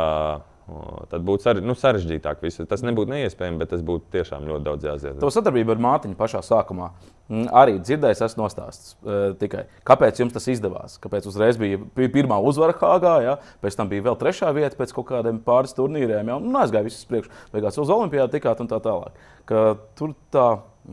[0.67, 2.41] Tad būtu sare, nu, sarežģītāk.
[2.43, 2.65] Visu.
[2.67, 5.19] Tas nebūtu neiespējami, bet tas būtu tiešām ļoti daudz jāziet.
[5.23, 8.97] To sadarbību ar mātiņu pašā sākumā mm, arī dzirdējis, esmu nostāstis.
[8.99, 10.97] Uh, tikai kāpēc jums tas izdevās?
[11.03, 13.37] Kāpēc uzreiz bija pirmā uzvara Hāgā, ja?
[13.63, 16.39] pēc tam bija vēl trešā vieta pēc kaut kādiem pāris turnīriem, ja?
[16.41, 19.21] un nu, aizgāja viss uz priekšu, beigās uz Olimpijādu tikāt un tā tālāk.
[19.47, 20.49] Ka tur tā,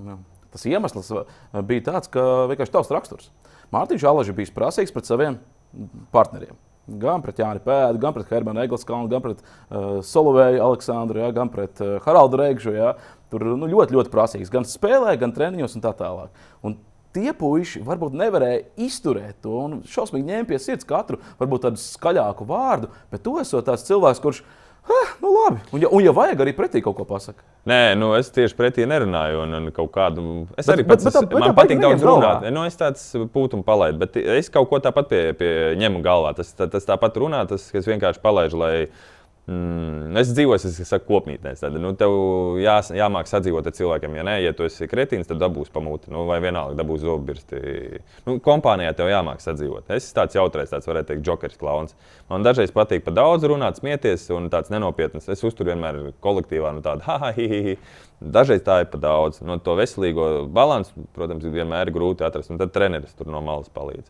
[0.06, 0.20] ja,
[0.54, 1.10] tas iemesls
[1.66, 3.34] bija tāds, ka vienkārši tavs raksturs.
[3.74, 5.42] Mārtiņš Alaži bija prasīgs pret saviem
[6.14, 6.54] partneriem.
[6.88, 11.52] Gan pret Jāni Pēdu, gan pret Hermanu Egliskalnu, gan pret uh, Solovēju Aleksandru, ja, gan
[11.52, 12.74] pret uh, Haraldu Reigšu.
[12.76, 12.96] Ja.
[13.32, 14.52] Tur nu, ļoti, ļoti prasīgs.
[14.52, 16.44] Gan spēlē, gan treniņos un tā tālāk.
[16.66, 16.76] Un
[17.16, 22.48] tie puiši varbūt nevarēja izturēt to un šausmīgi ņēma pie sirds katru, varbūt tādu skaļāku
[22.50, 24.52] vārdu, bet tu esi tāds cilvēks, kurš ir
[24.84, 25.62] Ha, nu labi.
[25.72, 27.44] Un, ja, un, ja vajag, arī pretī kaut ko pasakāt.
[27.70, 29.46] Nē, nu es tieši pretī nerunāju.
[29.46, 30.26] Un, un kādu,
[30.58, 32.44] es bet, arī pats, bet, bet, bet, man patīk daudz runāt.
[32.52, 36.34] Nu, es tāds pūtumu palaidu, bet es kaut ko tāpat pie, pie ņemu galvā.
[36.36, 38.74] Tas, tā, tas tāpat runā, tas, es vienkārši palaidu, lai
[39.44, 41.60] Mm, es dzīvoju, es saku, kopmītnēs.
[41.66, 42.14] Tad, nu, tev
[42.64, 44.14] jā, jāmāk sadzīvot ar cilvēkiem.
[44.16, 46.14] Ja nē, ja tu esi kretīns, tad dabūs pamūti.
[46.16, 47.60] Nu, vai vienalga dabūs zobirsti.
[48.24, 49.92] Nu, kompānijā tev jāmāk sadzīvot.
[49.92, 51.98] Es esmu tāds jautrais, tāds varētu teikt, jokers, klauns.
[52.32, 55.28] Man dažreiz patīk par daudz runāt, smieties, un tāds nenopietns.
[55.28, 57.78] Es uzturu vienmēr kolektīvā, nu tādu ha, ha, hi, hi, hi.
[58.24, 59.44] Dažreiz tā ir par daudz.
[59.44, 62.54] No nu, to veselīgo balansu, protams, vienmēr ir grūti atrast.
[62.54, 64.08] Un tad treneris tur no malas palīdz.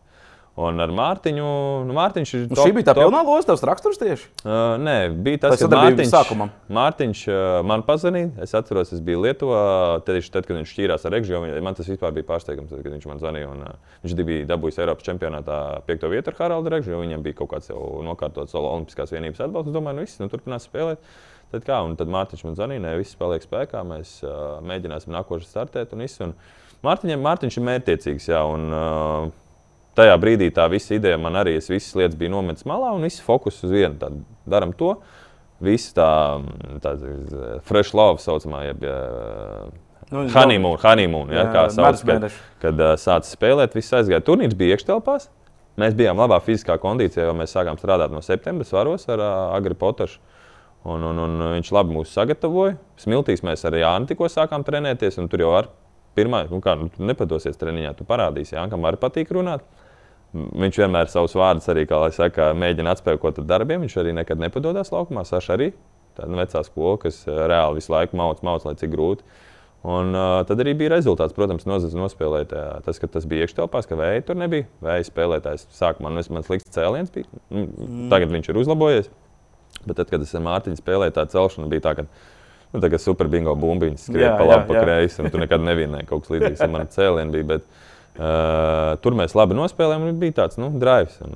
[0.54, 1.44] Un ar Mārtiņu.
[1.82, 2.42] Nu, Mārtiņš ir.
[2.46, 4.28] Nu, top, šī bija tā pilnā loza, tas raksturs tieši.
[4.44, 4.94] Uh, nē,
[5.26, 6.52] bija tas, kas Mārtiņš, sākumam.
[6.78, 8.30] Mārtiņš uh, man pazvanīja.
[8.46, 9.64] Es atceros, es biju Lietuvā.
[10.06, 13.10] Tieši tad, kad viņš šķīrās ar Regžiju, man tas vispār bija pārsteigums, tad, kad viņš
[13.10, 13.50] man zvanīja.
[13.50, 17.02] Un, uh, viņš bija dabūjis Eiropas čempionātā piekto vietu ar Haraldu Regžiju.
[17.02, 19.74] Viņam bija kaut kāds jau nokārtots Olimpiskās vienības atbalsts.
[19.74, 21.02] Es domāju, nu viss, nu, turpinās spēlēt.
[21.50, 23.82] Tad, kā, tad Mārtiņš man zvanīja, ne viss paliek spēkā.
[23.90, 26.22] Mēs uh, mēģināsim nākošais startēt un viss.
[26.22, 26.38] Un
[26.86, 28.30] Mārtiņam, Mārtiņš ir mērķiecīgs.
[28.30, 29.32] Jā, un, uh,
[29.98, 33.22] tajā brīdī tā visa ideja man arī, es visas lietas biju nometis malā un viss
[33.24, 33.96] fokus uz vienu.
[34.00, 34.18] Tad
[34.50, 34.96] daram to.
[35.64, 36.10] Viss tā,
[36.82, 36.96] tā
[37.64, 38.82] fresh love saucamā, jeb
[40.10, 42.26] nu, honeymoon, honeymoon ja, jā, kā sauc, kad,
[42.62, 44.24] kad uh, sācis spēlēt, viss aizgāja.
[44.26, 45.30] Turnīrs bija iekštelpās.
[45.80, 49.74] Mēs bijām labā fiziskā kondīcijā, jo mēs sākām strādāt no septembra svaros ar uh, Agri
[49.78, 50.20] Potašu.
[50.84, 52.74] Un, un, un viņš labi mūs sagatavoja.
[53.00, 55.70] Smiltīs mēs ar Jānu tikko sākām trenēties, un tur jau ar
[56.14, 59.64] pirmā, nu kā, nu, tu nepadosies treniņā, tu parādīsi, Jā, kam arī patīk runāt.
[60.34, 63.84] Viņš vienmēr savus vārdus arī, kā lai saka, mēģina atspēkot ar darbiem.
[63.84, 65.22] Viņš arī nekad nepadodas laukumā.
[65.28, 65.70] Saša arī
[66.18, 69.26] tāda vecā skola, kas eh, reāli visu laiku mauc, mauc, lai cik grūti.
[69.84, 71.34] Un, uh, tad arī bija rezultāts.
[71.36, 74.64] Protams, nospēlēt uh, tas, ka tas bija iekštelpās, ka vēja tur nebija.
[74.80, 77.28] Vēja spēlētājs sākumā nu, man slikts cēliens bija.
[77.52, 78.06] Nu, mm.
[78.14, 79.10] Tagad viņš ir uzlabojies.
[79.84, 83.28] Bet tad, kad es ar Mārtiņu spēlēju, tā celšana bija tā, ka nu, tā super
[83.28, 85.28] bingo bumbiņas skrieja pa labi, pa kreisi.
[85.28, 87.36] Tu nekad nevienēji kaut kas līdzīgs ar mani cēlienu.
[87.36, 87.83] Bija, bet, Uh,
[88.14, 91.16] tur mēs labi nospēlējām, un bija tāds nu, drives.
[91.24, 91.34] Un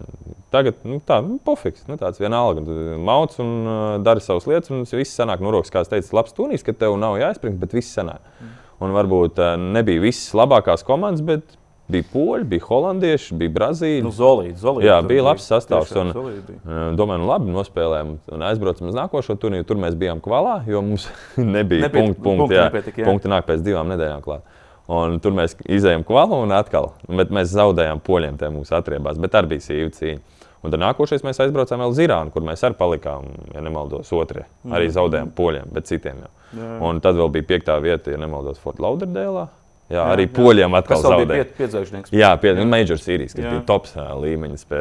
[0.55, 2.65] tagad nu, tā nu, pofiks, nu, tāds vienalga.
[3.03, 5.73] Mauc un uh, dara savas lietas, un viss sanāk no rokas.
[5.75, 8.23] Kā es teicu, labs turnīrs, ka tev nav jāizspring, bet viss sanāk.
[8.39, 8.59] Mm.
[8.87, 11.57] Un varbūt uh, nebija visas labākās komandas, bet
[11.91, 14.05] bija poļi, bija holandieši, bija brazīļi.
[14.05, 15.93] Nu, zolīti, zolīti, Jā, bija labs sastāvs.
[15.99, 19.67] Un, uh, domāju, nu, labi, nospēlējām un aizbraucam uz nākošo turnīru.
[19.69, 21.09] Tur mēs bijām kvalā, jo mums
[21.57, 22.23] nebija punktu.
[22.25, 23.09] Punkti, punkti, jā.
[23.09, 24.47] punkti nāk pēc divām nedēļām klāt.
[24.89, 26.95] Un tur mēs izējām kvalu un atkal.
[27.13, 29.21] Bet mēs zaudējām poļiem, tie mūsu atriebās.
[29.21, 30.39] Bet arī bija sīva cīņa.
[30.65, 34.49] Un tad nākošais mēs aizbraucām vēl uz Irānu, kur mēs arī palikām, ja nemaldos, otrē.
[34.67, 34.95] Arī mm.
[34.97, 36.31] zaudējām poļiem, bet citiem jau.
[36.59, 36.71] Jā.
[36.89, 39.47] Un tad vēl bija piektā vieta, ja nemaldos, Fort Lauderdēlā.
[39.89, 40.33] Jā, jā, arī jā.
[40.37, 41.47] poļiem atkal zaudēja.
[41.57, 42.13] Piedzēkšnieks.
[42.13, 43.53] Jā, pie, Major Series, kas jā.
[43.55, 44.81] bija tops līmeņa spē,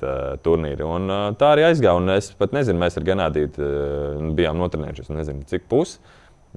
[0.00, 0.86] tā, turnīri.
[0.88, 2.16] Un, tā arī aizgāja.
[2.16, 3.68] Es pat nezinu, mēs ar Ganādītu
[4.38, 6.00] bijām notrenējušies, nezinu, cik pusi.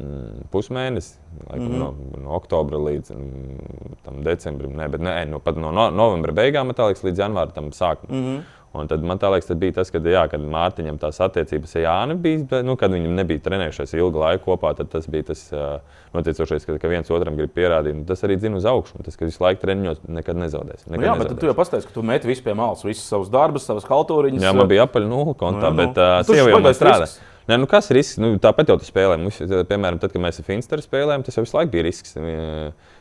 [0.02, 1.18] Mm, pusmēnesis,
[1.50, 2.14] laikam, mm -hmm.
[2.16, 4.74] no, no oktobra līdz mm, decembrim.
[4.78, 8.18] Ne, bet ne, no, pat no, no novembra beigām, liekas, līdz janvāra tam sākumam.
[8.18, 8.42] Mm -hmm.
[8.74, 12.16] Un tad man liekas, tas bija tas, kad, jā, kad Mārtiņam tās attiecības ar Jānu
[12.16, 14.72] bija, nu, kad viņi nebija trenējušies ilgu laiku kopā.
[14.92, 15.82] Tas bija tas uh,
[16.14, 17.98] notiecošais, ka, ka viens otram grib pierādīt.
[18.00, 19.04] Un tas arī zina uz augšu.
[19.04, 20.88] Tas, ka visu laiku treniņos nekad nezaudēs.
[20.88, 21.34] Nekad nu, jā, nezaudēs.
[21.34, 24.48] bet tu jau pastāstīji, ka tu meti visu pie malas, visas savas darbus, savas haltūriņas.
[24.48, 25.82] Jā, man bija apaļ nulle kontā, nu, jā, nu.
[25.84, 27.12] bet uh, sieva jau man strādā.
[27.50, 28.20] Nē, nu kas ir risks?
[28.22, 29.16] Nu, tāpat jau tas spēlē.
[29.22, 32.14] Mums, piemēram, tad, kad mēs ar Finsteru spēlējām, tas jau visu laiku bija risks.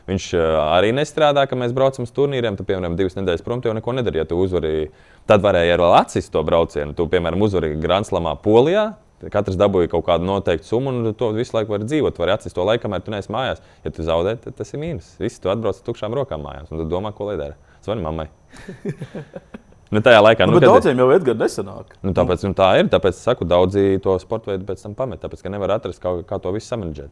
[0.09, 0.25] Viņš
[0.63, 2.57] arī nestrādā, kad mēs braucam uz turnīriem.
[2.57, 4.25] Tad, piemēram, divas nedēļas prom, jau neko nedarīja.
[4.25, 4.89] Ja tu uzvarēji,
[5.29, 6.97] tad varēja arī atsist to braucienu.
[6.97, 8.91] Tu, piemēram, uzvarēji Grandslamā Polijā.
[9.29, 12.17] Katrs dabūja kaut kādu noteiktu summu, un to visu laiku var dzīvot.
[12.17, 13.61] Var atsist to laiku, kamēr tu neesi mājās.
[13.85, 15.13] Ja tu zaudē, tad tas ir mīnus.
[15.21, 17.75] Viss tu atbrauc ar tukšām rokām mājās, un tu domā, ko lai dara.
[17.85, 18.31] Zvani mammai.
[19.91, 21.97] Nu, tajā laikā, nu, nu, daudziem jau Edgars nesanāk.
[21.99, 22.87] Nu, tāpēc, nu, tā ir.
[22.91, 25.19] Tāpēc es saku, daudzi to sporta veidu pēc tam pamet.
[25.23, 27.11] Tāpēc, ka nevar atrast, kā, kā to visu samanģēt.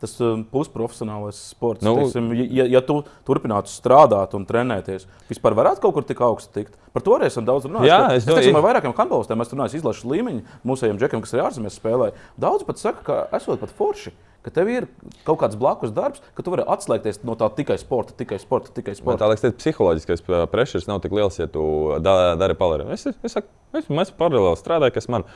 [0.00, 1.84] Tas um, pusprofesionālais sports.
[1.84, 6.54] Nu, teiksim, ja, ja tu turpinātu strādāt un trenēties, vispār varētu kaut kur tik augstu
[6.56, 6.78] tikt.
[6.92, 7.88] Par to arī esam daudz runājuši.
[7.88, 11.76] Jā, es domāju, ka vairākiem handbolistiem mēs runājam, izlaša līmeņi mūsējiem džekiem, kas ir ārzemēs
[11.76, 12.14] spēlē.
[12.40, 14.86] Daudz pat saka, ka esot pat forši ka tev ir
[15.26, 18.94] kaut kāds blakus darbs, ka tu vari atslēgties no tā tikai sporta, tikai sporta, tikai
[18.96, 19.12] sporta.
[19.12, 21.64] Man tā liekas, ka psiholoģiskais pressures nav tik liels, ja tu
[22.00, 22.88] dari paralēli.
[22.96, 25.26] Es, es, saku, es, es paralēli strādāju, kas man,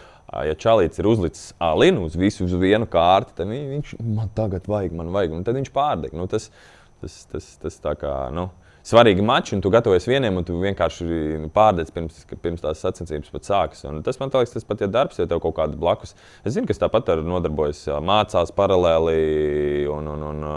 [0.48, 4.96] ja čalīts ir uzlicis alinu uz visu uz vienu kārti, tad viņš man tagad vajag,
[4.96, 6.16] man vajag, un tad viņš pārdeg.
[6.16, 6.50] Nu, tas,
[7.04, 8.16] tas, tas, tas tā kā.
[8.34, 8.48] Nu,
[8.84, 13.48] svarīgi mači, un tu gatavojies vienam, un tu vienkārši pārdedz pirms, pirms tās sacensības pat
[13.48, 13.84] sākas.
[13.88, 16.14] Un tas man liekas, tas pat ir darbs, ja tev kaut kāda blakus.
[16.44, 20.48] Es zinu, kas tāpat ar nodarbojas, mācās paralēli un, un, un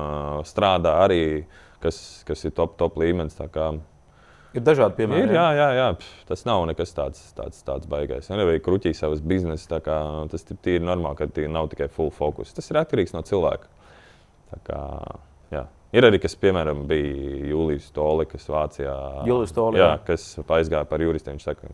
[0.48, 1.22] strādā arī,
[1.84, 3.40] kas, kas ir top, top līmenis.
[4.56, 5.28] Ir dažādi piemēri.
[5.28, 5.88] Ir, jā, jā, jā.
[6.30, 8.30] Tas nav nekas tāds, tāds, tāds baigais.
[8.32, 9.80] Ir arī kruķī savas biznesa.
[9.84, 12.56] Tas ir normāli, ka nav tikai full focus.
[12.58, 13.70] Tas ir atkarīgs no cilvēka.
[14.48, 14.82] Tā kā,
[15.54, 15.68] jā.
[15.96, 18.96] Ir arī, kas, piemēram, bija Jūlijas Toli, kas Vācijā
[19.56, 20.02] Toli, jā, jā.
[20.10, 21.32] Kas aizgāja par juristu.
[21.32, 21.72] Viņš saka,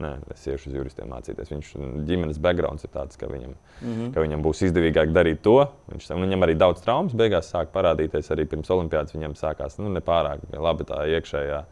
[0.00, 1.50] Nē, es iešu uz juristiem mācīties.
[1.52, 1.70] Viņš
[2.08, 4.12] ģimenes backgrounds ir tāds, ka viņam, mm -hmm.
[4.14, 5.58] ka viņam būs izdevīgāk darīt to.
[5.92, 8.30] Viņš, viņam arī daudz traumas beigās sāk parādīties.
[8.32, 11.64] Arī pirms olimpiādas viņam sākās nu, nepārāk labi tā iekšējā.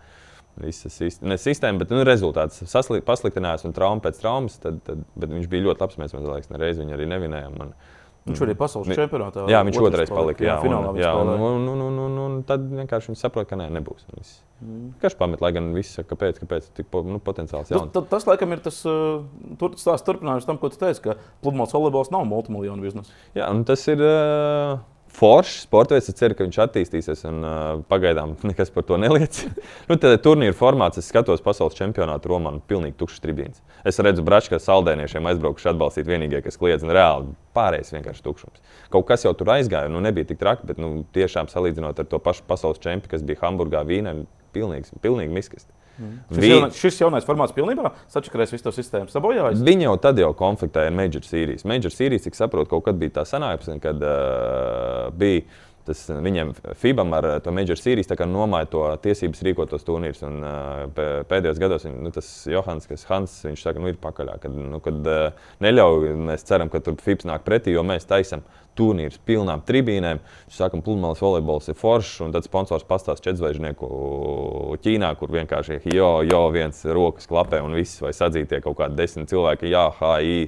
[0.59, 2.65] Visa sistēma, ne sistēma, bet nu, rezultāts
[3.07, 4.59] pasliktinājās un trauma pēc traumas.
[4.59, 5.97] Tad, tad, viņš bija ļoti labs.
[5.97, 7.59] Mēs, man liekas, nereiz viņu arī nevinējām.
[7.59, 7.73] Man,
[8.27, 9.47] Viņš arī pasaules čempionātā.
[9.49, 10.45] Jā, viņš otrais palika.
[10.45, 13.71] Jā, finālā un, jā, un, un, un, un, un, tad vienkārši viņš saprot, ka nē,
[13.79, 14.05] nebūs.
[14.59, 14.91] Mm.
[15.01, 17.93] Kas pamet, lai gan viss saka, kāpēc, kāpēc tik nu, potenciāls jauns.
[17.95, 19.23] Tas, tas, laikam, ir tas uh,
[19.61, 23.17] tur, turpinājums tam, ko tu teici, ka pludmales volejbols nav multimiljonu biznesa.
[23.39, 24.03] Jā, un tas ir.
[24.03, 24.79] Uh,
[25.15, 25.95] foršs sports.
[25.97, 29.55] Es ceru, ka viņš attīstīsies, un uh, pagaidām nekas par to neliecina.
[29.89, 33.63] nu, tad turnīra formāts, es skatos pasaules čempionātu Romā, un pilnīgi tukšs tribīns.
[33.89, 38.77] Es redzu, bračs, ka saldēniešiem aizbraukuši atbalstīt vienīgie, kas kliedz, un reāli pārējais vienkārši tukšums.
[38.95, 42.21] Kaut kas jau tur aizgāja, nu nebija tik traki, bet nu, tiešām salīdzinot ar to
[42.23, 44.15] pašu pasaules čempionu, kas bija Hamburgā, Vīnā,
[44.55, 45.73] pilnīgi, pilnīgi miskasti.
[45.99, 46.51] Šis, Vi...
[46.53, 49.63] jaunais, šis jaunais formāts pilnībā sačakarēs visu to sistēmu, sabojājis.
[49.67, 51.67] Viņi jau tad jau konfliktēja ar Major Series.
[51.69, 55.43] Major Series, cik saprotu, kaut kad bija tā sanāksme, kad uh, bija
[55.89, 60.23] tas viņiem FIBAM ar to Major Series nomāja to tiesības rīkot tos turnīrus.
[60.29, 64.39] Un, uh, pēdējos gados viņ, nu, tas Johans, kas Hans, viņš saka, nu, ir pakaļā.
[64.43, 65.13] Kad, nu, kad
[65.65, 68.45] neļauj, mēs ceram, ka tur FIBS nāk pretī, jo mēs taisam
[68.79, 70.21] turnīrs pilnām tribīnēm.
[70.53, 73.89] Sākam, pludmales volejbols ir foršs, un tad sponsors pastāsta četzvaigžnieku
[74.85, 79.31] Ķīnā, kur vienkārši jo, jo viens rokas klapē un viss, vai sadzītie kaut kādi desmit
[79.33, 80.41] cilvēki, jā, HI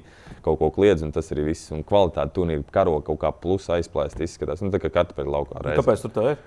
[0.44, 1.70] kaut ko kliedz, un tas arī viss.
[1.74, 4.62] Un kvalitāte turnīra karo kaut kā plus aizplēst izskatās.
[4.64, 5.62] Nu, tā kā kartupeļu laukā.
[5.64, 5.80] Reiz.
[5.80, 6.40] Kāpēc tur tā ir?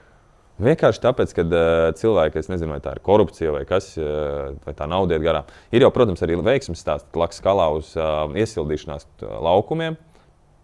[0.62, 4.76] Vienkārši tāpēc, ka uh, cilvēki, es nezinu, vai tā ir korupcija vai kas, uh, vai
[4.78, 5.48] tā nauda iet garām.
[5.74, 9.98] Ir jau, protams, arī veiksmīgs stāsts, klaks skalā uz uh, iesildīšanās laukumiem.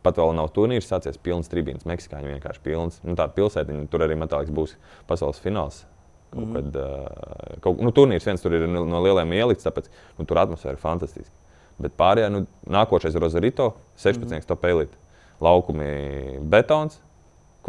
[0.05, 3.01] Pat vēl nav turnīrs sācies, pilns tribīns, meksikāņi vienkārši pilns.
[3.03, 4.77] Nu, tā pilsētiņa, tur arī metāliks būs
[5.09, 5.81] pasaules fināls.
[6.29, 6.55] Kaut mm.
[6.55, 9.89] kad, uh, kaut, nu, turnīrs viens tur ir no, no lieliem ielikts, tāpēc
[10.21, 11.33] nu, tur atmosfēra ir fantastiska.
[11.81, 14.29] Bet pārējā, nu, nākošais ir Rozarito, 16.
[14.29, 14.47] Mm.
[14.47, 14.99] top elite.
[15.41, 16.99] Laukumi betons,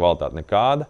[0.00, 0.88] kvalitāte nekāda.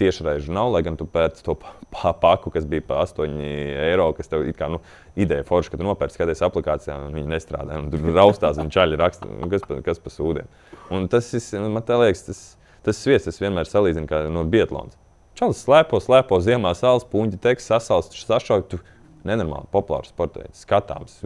[0.00, 1.54] Tiešraižu nav, lai gan tu pēc to
[1.92, 4.80] paku, kas bija par 8 eiro, kas tev ir nu,
[5.20, 7.76] ideja forša, ka tu nopērci, skaties aplikācijā, un viņi nestrādā.
[7.78, 10.48] Un tur raustās un čaļi raksta, nu, kas, pa, kas pa sūdiem.
[10.92, 12.40] Un tas nu, man liekas, tas,
[12.88, 14.96] tas sviests, es vienmēr salīdzinu kā no Bietlāns.
[15.38, 18.80] Čalis slēpo, slēpo ziemā salas, puņķi teksts, sasalst, sašaukt.
[19.22, 21.20] Nenormāli populārs sports, skatāms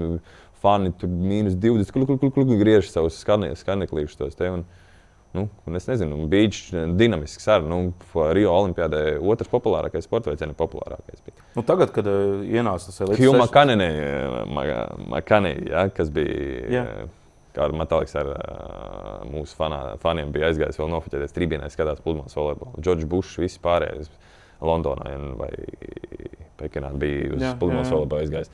[0.63, 4.51] fani tur mīnus 20, kur, griež savus skaneklīšus tos te.
[5.37, 6.63] Nu, un es nezinu, beidž
[6.97, 7.69] dinamisks arī.
[7.69, 7.81] Nu,
[8.37, 11.21] Rio Olimpijādē otrs populārākais sports veids, ne populārākais.
[11.27, 11.45] Bija.
[11.57, 13.27] Nu, tagad, kad uh, ienāca tas elektriskais.
[13.27, 13.91] Hjuma Kanenē,
[15.13, 16.67] Makanē, ja, kas bija.
[16.73, 17.07] Yeah.
[17.57, 22.37] Kā ar Metāliks ar uh, mūsu fanā, faniem bija aizgājis vēl nofoķēties tribīnē, skatās pludmales
[22.37, 22.83] volejbolu.
[22.85, 24.05] Džordžs Bušs, visi pārējie
[24.65, 25.51] Londonā vai
[26.61, 28.53] Pekinā bija uz pludmales volejbolu aizgājis.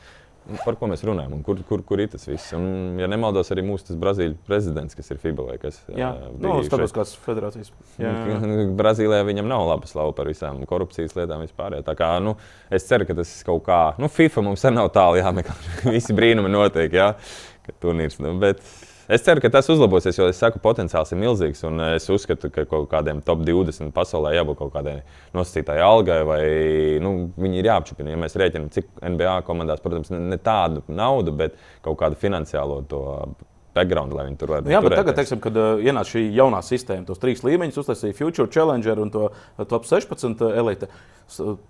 [0.64, 2.50] Par ko mēs runājam, un kur, kur, kur ir tas viss?
[2.56, 5.98] Un, ja nemaldos, arī mūsu Brazīlijas prezidents, kas ir FIBA vai kas cits.
[6.00, 6.08] Jā,
[6.42, 7.70] no, Starptautiskās federācijas.
[8.02, 8.38] Jā, jā.
[8.80, 11.78] Brazīlijā viņam nav laba slava par visām korupcijas lietām vispār.
[11.86, 12.34] Tā kā, nu,
[12.74, 15.54] es ceru, ka tas kaut kā, nu, FIFA mums arī nav tālu jāmeklē.
[15.94, 17.12] Visi brīnumi notiek, jā,
[17.62, 18.18] ka turnīrs.
[18.22, 18.58] Nu, bet,
[19.12, 21.60] Es ceru, ka tas uzlabosies, jo es saku, potenciāls ir milzīgs.
[21.92, 24.94] Es uzskatu, ka kaut kādiem top 20 pasaulē jābūt kaut kādai
[25.36, 26.42] nosacītai algai, vai
[27.04, 28.14] nu, viņi ir jāapčupina.
[28.14, 33.02] Ja mēs rēķinām, cik NBA komandās, protams, ne tādu naudu, bet kaut kādu finansiālo to
[33.76, 34.68] background, lai viņi tur varētu.
[34.68, 38.18] Nu, jā, bet tagad, teiksim, kad uh, ienāca šī jaunā sistēma, tos trīs līmeņus, uztaisīja
[38.18, 40.90] Future Challenger un to uh, top 16 uh, elite.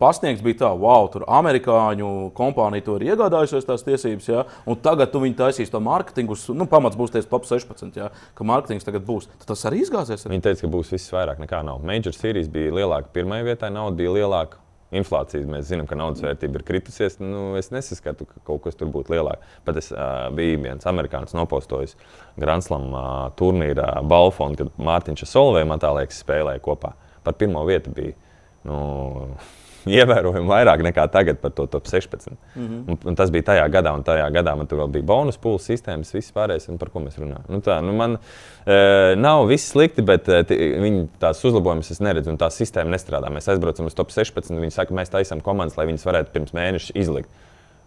[0.01, 5.15] Pasniegts bija tā, wow, tur amerikāņu kompānija to ir iegādājusies tās tiesības, jā, un tagad
[5.15, 9.29] viņi taisīs to mārketingu, nu, pamats būs tieši top 16, jā, ka mārketings tagad būs.
[9.45, 10.27] Tad tas arī izgāsies.
[10.27, 11.85] Viņi teica, ka būs viss vairāk nekā nav.
[11.87, 14.62] Major series bija lielāka pirmajā vietā, nauda bija lielāka
[14.93, 17.19] inflācijas, mēs zinām, ka naudas vērtība ir kritusies.
[17.23, 19.57] Nu, es nesaskatu, ka kaut kas tur būtu lielāks.
[19.67, 21.97] Pat es uh, biju viens amerikānis nopostojis
[22.41, 23.07] Grandslam uh,
[23.39, 26.95] turnīrā Balfonu, kad Mārtiņš Solvē man tā liekas spēlēja kopā.
[27.25, 28.17] Par pirmo vietu bija.
[28.69, 28.79] Nu,
[29.99, 32.33] ievērojami vairāk nekā tagad par to top 16.
[32.55, 32.91] Mm -hmm.
[32.91, 35.69] un, un tas bija tajā gadā, un tajā gadā man tur vēl bija bonus pūles
[35.69, 37.45] sistēmas, viss pārējais, par ko mēs runājam.
[37.49, 38.19] Nu, tā, nu man
[38.67, 40.45] e, nav viss slikti, bet e,
[40.81, 43.31] viņi tās uzlabojumus es neredzu, un tā sistēma nestrādā.
[43.31, 46.53] Mēs aizbraucam uz top 16, un viņi saka, mēs taisām komandas, lai viņas varētu pirms
[46.53, 47.29] mēneša izlikt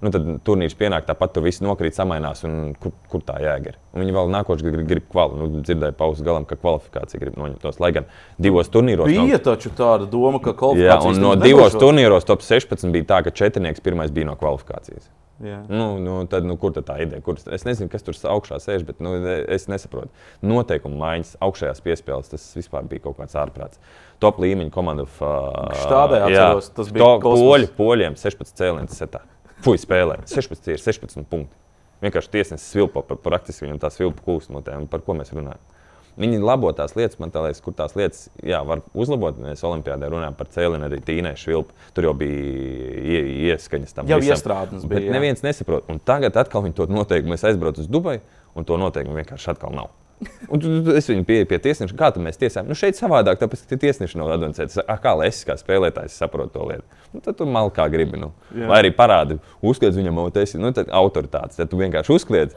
[0.03, 2.43] nu, tad turnīrs pienāk, tāpat tur viss nokrīt, samainās.
[2.81, 3.79] Kur, kur tā jēga ir?
[3.95, 5.41] Un viņi vēl nākošais grib, grib kvalitāti.
[5.41, 7.81] Nu, dzirdēju pauzes galam, ka kvalifikācija grib noņemt tos.
[7.83, 8.09] Lai gan
[8.41, 9.11] divos turnīros.
[9.11, 9.43] Bija nav...
[9.49, 10.95] taču tāda doma, ka kvalifikācija.
[10.95, 11.83] Jā, un no divos nedošos.
[11.83, 15.07] turnīros top 16 bija tā, ka četrnieks pirmais bija no kvalifikācijas.
[15.43, 15.57] Jā.
[15.67, 17.19] Nu, nu, tad, nu, kur tad tā ideja?
[17.23, 19.17] Kur, es nezinu, kas tur augšā sēž, bet nu,
[19.51, 20.07] es nesaprotu.
[20.45, 23.81] Noteikumu maiņas augšējās piespēles tas vispār bija kaut kāds ārprāts.
[24.23, 25.03] Top līmeņa komanda.
[25.03, 29.25] Uh, Stādē atceros, tas bija to, poļu, poļiem 16 cēlienas setā.
[29.63, 30.19] Fuj, spēlē.
[30.29, 31.55] 16 ir 16 punkti.
[32.03, 34.75] Vienkārši tiesnesis svilpo, par, praktiski viņam tā svilpa kūst mutē.
[34.91, 35.63] Par ko mēs runājam?
[36.15, 39.35] Viņi labo tās lietas, man liekas, kur tās lietas jā, var uzlabot.
[39.41, 41.75] Mēs Olimpijādē runājam par cēlienu, arī tīnēšu švilpu.
[41.95, 44.07] Tur jau bija ie, ieskaņas tam.
[44.11, 44.37] Jau visam.
[44.37, 45.15] iestrādnes Bet bija, jā.
[45.17, 45.89] neviens nesaprot.
[45.91, 47.35] Un tagad atkal viņi to noteikumu.
[47.35, 48.23] Mēs aizbraucam uz Dubaju,
[48.55, 49.91] un to noteikumu vienkārši atkal nav.
[50.47, 52.69] Un tu, tu, es viņu pieeju pie tiesneša, kā mēs tiesājam.
[52.71, 54.79] Nu, šeit savādāk, tāpēc, ka tie tiesneši nav advancēti.
[54.87, 57.01] Ah, kā lai es kā spēlētājs saprotu to lietu.
[57.11, 58.21] Nu, tad tu malki kā gribi.
[58.21, 58.31] Nu.
[58.55, 58.69] Jā.
[58.71, 61.59] Vai arī parādi, uzskliedz viņam, ka tas ir nu, tad autoritātes.
[61.59, 62.55] Tad tu vienkārši uzkliedz.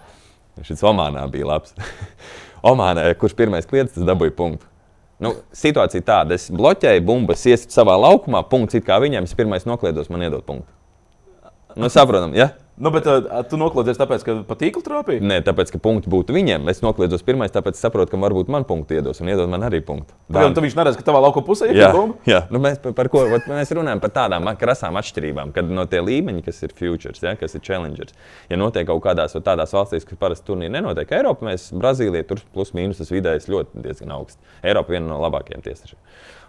[0.66, 1.74] Šis Omānā bija labs.
[2.70, 4.66] Omānā, kurš pirmais kliedz, tas dabūja punktu.
[5.22, 9.66] Nu, situācija tāda, es bloķēju bumbas, iesaku savā laukumā, punkts it kā viņam, es pirmais
[9.66, 10.70] nokliedos, man iedod punktu.
[11.78, 12.52] Nu, saprotam, ja?
[12.78, 15.22] Nu, bet uh, tu noklausies tāpēc, ka pa tīklu trāpīja?
[15.24, 16.68] Nē, tāpēc, ka punkti būtu viņiem.
[16.70, 20.14] Es nokliedzos pirmais, tāpēc saprotu, ka varbūt man punktu iedos un iedod man arī punktu.
[20.30, 22.20] Pagaidām, tu viņš neredz, ka tavā lauka pusē ir Jā, bumba.
[22.28, 22.44] jā.
[22.54, 26.44] Nu, mēs, par, ko, vat mēs runājam par tādām krasām atšķirībām, kad no tie līmeņi,
[26.46, 28.14] kas ir futures, ja, kas ir challengers,
[28.50, 32.70] ja notiek kaut kādās tādās valstīs, kas parasti turnīri nenotiek, Eiropā mēs Brazīlijā tur plus
[32.78, 34.38] mīnus tas vidējais ļoti diezgan augsts.
[34.62, 35.98] Eiropa viena no labākajiem tiesnešiem.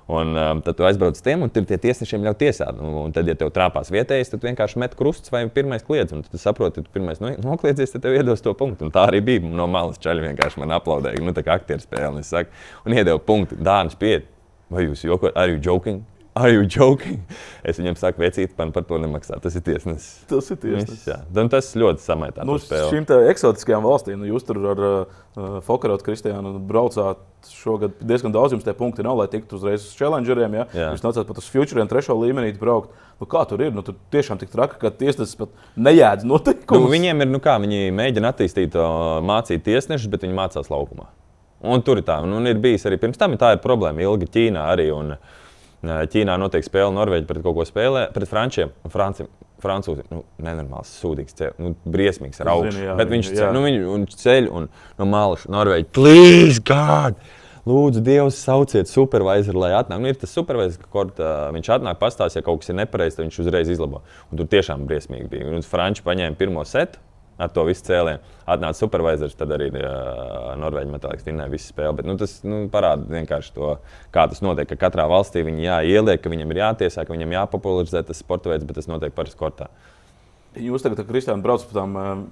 [0.10, 2.80] Un um, tad tu aizbrauc uz tiem, un tur tie tiesnešiem ļauj tiesāt.
[2.82, 6.16] Un, un tad, ja tev trāpās vietējais, tad vienkārši met krusts vai pirmais kliedz.
[6.18, 8.88] Un tad saproti, ka pirmais no- nokliedzies, tad tev iedos to punktu.
[8.88, 9.46] Un tā arī bija.
[9.46, 11.22] No malas čaļi vienkārši man aplaudēja.
[11.22, 12.50] Nu, tā kā aktieru spēle, un
[12.90, 13.60] un iedeva punktu.
[13.62, 14.26] Dānis piet.
[14.70, 15.38] Vai jūs jokojat?
[15.38, 16.02] Are you joking?
[16.38, 17.24] Are you joking?
[17.66, 19.40] Es viņam saku, vecīt, man par to nemaksā.
[19.42, 20.22] Tas ir tiesnesis.
[20.30, 21.08] Tas ir tiesnesis.
[21.10, 21.18] jā.
[21.42, 22.46] Un tas ļoti samaitā.
[22.48, 25.18] Nu, šīm eksotiskajām valstīm, nu, jūs tur ar uh,
[25.66, 30.60] Fokarotu Kristiānu braucāt šogad diezgan daudz, jums tie punkti nav, lai tiktu uzreiz uz challengeriem.
[30.62, 30.68] Ja?
[30.78, 30.92] Jā.
[30.94, 32.94] Jūs nācāt pat uz futuriem, trešo līmenī braukt.
[33.20, 33.74] Nu, kā tur ir?
[33.76, 36.86] Nu, tur tiešām tik traki, ka tiesnesis pat nejēdz noteikumus.
[36.86, 41.10] Nu, viņiem ir, nu kā, viņi mēģina attīstīt, uh, mācīt tiesnešus, bet viņi mācās laukumā.
[41.68, 44.70] Un tur ir tā, un ir bijis arī pirms tam, tā ir problēma ilgi Ķīnā
[44.72, 44.92] arī.
[44.96, 45.38] Un, uh,
[45.84, 48.74] Ķīnā notiek spēle Norvēģija pret kaut ko spēlē, pret Frančiem.
[48.92, 49.26] Franci,
[49.64, 52.84] Francūzi, nu, nenormāls, sūdīgs, ceļ, nu, briesmīgs ar augšu.
[52.84, 55.92] Jā, Bet viņš ceļ, nu, viņu, un ceļ un no malas Norvēģija.
[55.96, 57.20] Please, God!
[57.70, 60.00] Lūdzu, Dievs, sauciet supervisoru, lai atnāk.
[60.02, 63.28] Nu, ir tas supervisors, kaut, uh, viņš atnāk, pastāsta, ja kaut kas ir nepareizs, tad
[63.28, 64.02] viņš uzreiz izlabo.
[64.32, 65.52] Un tur tiešām briesmīgi bija.
[65.52, 67.04] Un Franči paņēma pirmo setu
[67.40, 68.20] ar to visu cēlienu.
[68.50, 72.00] Atnāca supervisors, tad arī uh, Norvēģija metāliks vinnēja visu spēli.
[72.00, 73.76] Bet, nu, tas nu, parāda vienkārši to,
[74.16, 74.70] kā tas notiek.
[74.70, 78.68] Ka katrā valstī viņi jāieliek, ka viņam ir jātiesā, ka viņam jāpopularizē tas sporta veids,
[78.68, 79.70] bet tas notiek parasti kortā.
[80.60, 82.28] Jūs tagad, Kristiāna, braucat pa tām um,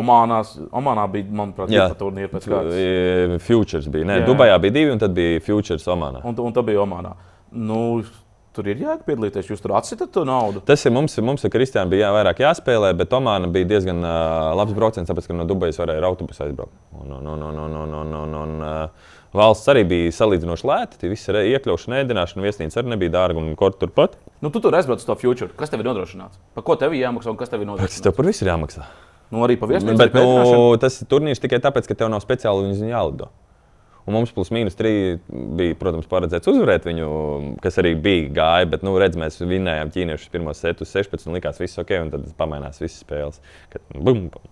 [0.00, 0.54] Omānās.
[0.76, 1.88] Omānā bija, manuprāt, Jā.
[1.98, 2.76] turnīri pēc kārtas.
[2.78, 4.06] E, Futures bija.
[4.06, 4.28] Nē, Jā.
[4.28, 6.22] Dubajā bija divi, un tad bija Futures Omanā.
[6.28, 7.16] Un, un tā bija Omānā.
[7.50, 7.80] Nu,
[8.56, 9.50] tur ir jēga piedalīties.
[9.52, 10.62] Jūs tur atsitat to naudu.
[10.66, 14.50] Tas ir mums, mums ar Kristiānu bija jā, vairāk jāspēlē, bet Omanā bija diezgan uh,
[14.58, 16.74] labs brauciens, tāpēc, ka no Dubajas varēja ar autobusu aizbraukt.
[16.98, 20.98] Un, un, un, un, un, un, un, un, uh, valsts arī bija salīdzinoši lēta.
[21.00, 24.18] Tie visi iekļaušana, ēdināšana, viesnīca arī nebija dārga un kur turpat.
[24.42, 25.52] Nu, tu tur aizbrauc to future.
[25.58, 26.40] Kas tev ir nodrošināts?
[26.56, 28.02] Par ko tev ir jāmaksā un kas tev ir Tas nodrošināts?
[28.08, 28.88] tev par visu ir jāmaksā.
[29.30, 29.98] Nu, arī pa viesnīcu.
[30.00, 30.24] Bet nu,
[30.82, 33.30] tas ir turnīrs tikai tāpēc, ka tev nav speciāli jālido.
[34.06, 37.08] Un mums plus mīnus trīs bija, protams, paredzēts uzvarēt viņu,
[37.62, 38.70] kas arī bija gāja.
[38.70, 42.24] Bet, nu, redz, mēs vinnējām ķīniešus pirmos setus 16 un likās, viss ok, un tad
[42.38, 43.40] pamainās visas spēles.
[43.70, 44.48] Kad, bum, bum,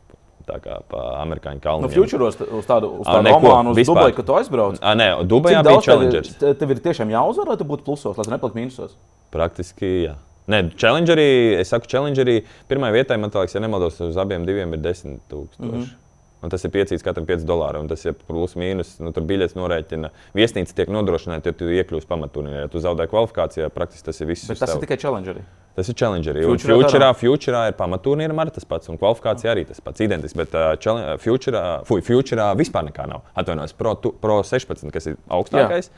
[0.48, 1.88] tā kā pa amerikāņu kalnu.
[1.88, 3.86] Nu, futuros uz tādu, uz Ā, tādu neko, Omānu, uz.
[3.88, 4.78] Dubaju, kad tu aizbrauc.
[4.80, 6.34] Ah, nē, Dubajā bija tev challengers.
[6.40, 8.96] te- tev ir tiešām jāuzvar, lai tu būtu plusos, lai tu nepaliktu mīnusos?
[9.34, 10.14] Praktiski, jā.
[10.48, 12.38] Nē, challengerī, es saku, challengerī
[12.70, 15.60] pirmā vietā, man liekas, ja nemaldos, uz abiem diviem ir 10 tūkstoši.
[15.68, 16.07] Mm -hmm.
[16.42, 17.80] Un tas ir piecīs katram 5 dolāri.
[17.90, 18.92] Tas ir plus mīnus.
[19.02, 20.10] Nu, tur biļets norēķina.
[20.38, 22.52] Viesnīca tiek nodrošināta, ja tu iekļūsi pamatūnī.
[22.60, 24.44] Ja tu zaudē kvalifikācijā, praktiski tas ir viss.
[24.46, 24.84] Bet tas ir tev.
[24.86, 25.42] tikai challengerī.
[25.74, 26.44] Tas ir challengerī.
[26.46, 28.88] Un Futurā Futurā, futurā ir pamatūnīram arī tas pats.
[28.90, 30.00] Un kvalifikācija arī tas pats.
[30.06, 30.38] Identisks.
[30.38, 33.26] Bet uh, challenge- futurā, fuj, futurā vispār nekā nav.
[33.38, 35.90] Atvainojos, pro, tu- pro 16, kas ir augstākais.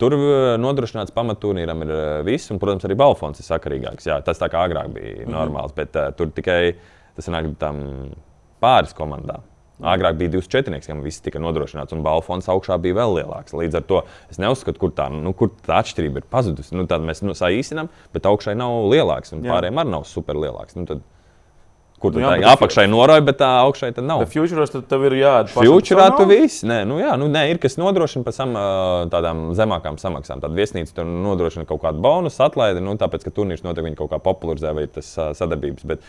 [0.00, 4.06] Tur uh, nodrošināts pamatūrnīram ir uh, viss, un, protams, arī balfons ir sakarīgāks.
[4.08, 5.32] Jā, tas tā kā agrāk bija Mhm.
[5.36, 6.74] normāls, bet uh, tur tikai
[7.16, 7.82] tas nāk tam
[8.62, 9.40] pāris komandām.
[9.80, 13.54] Agrāk bija 24, kam viss tika nodrošināts, un balfons augšā bija vēl lielāks.
[13.56, 16.74] Līdz ar to es neuzskatu, kur tā, nu, kur tā atšķirība ir pazudusi.
[16.76, 19.54] Nu, tad mēs nu, saīsinām, bet augšai nav lielāks, un Jā.
[19.54, 20.76] pārējiem arī nav super lielāks.
[20.76, 21.04] Nu, tad,
[22.00, 24.22] kur Nu jā, tā apakšai noroja, bet tā augšai tad nav.
[24.24, 25.66] Bet futuros tad tev ir jāatbalsta.
[25.68, 26.64] Futurā tu viss.
[26.66, 28.64] Nē, nu jā, nu nē, ir kas nodrošina tam ā,
[29.12, 30.40] tādām zemākām samaksām.
[30.42, 34.12] Tad viesnīca tur nodrošina kaut kādu bonusu, atlaidi, nu, tāpēc, ka turnīrs notiek viņi kaut
[34.14, 35.86] kā popularizē vai tas sadarbības.
[35.92, 36.04] Bet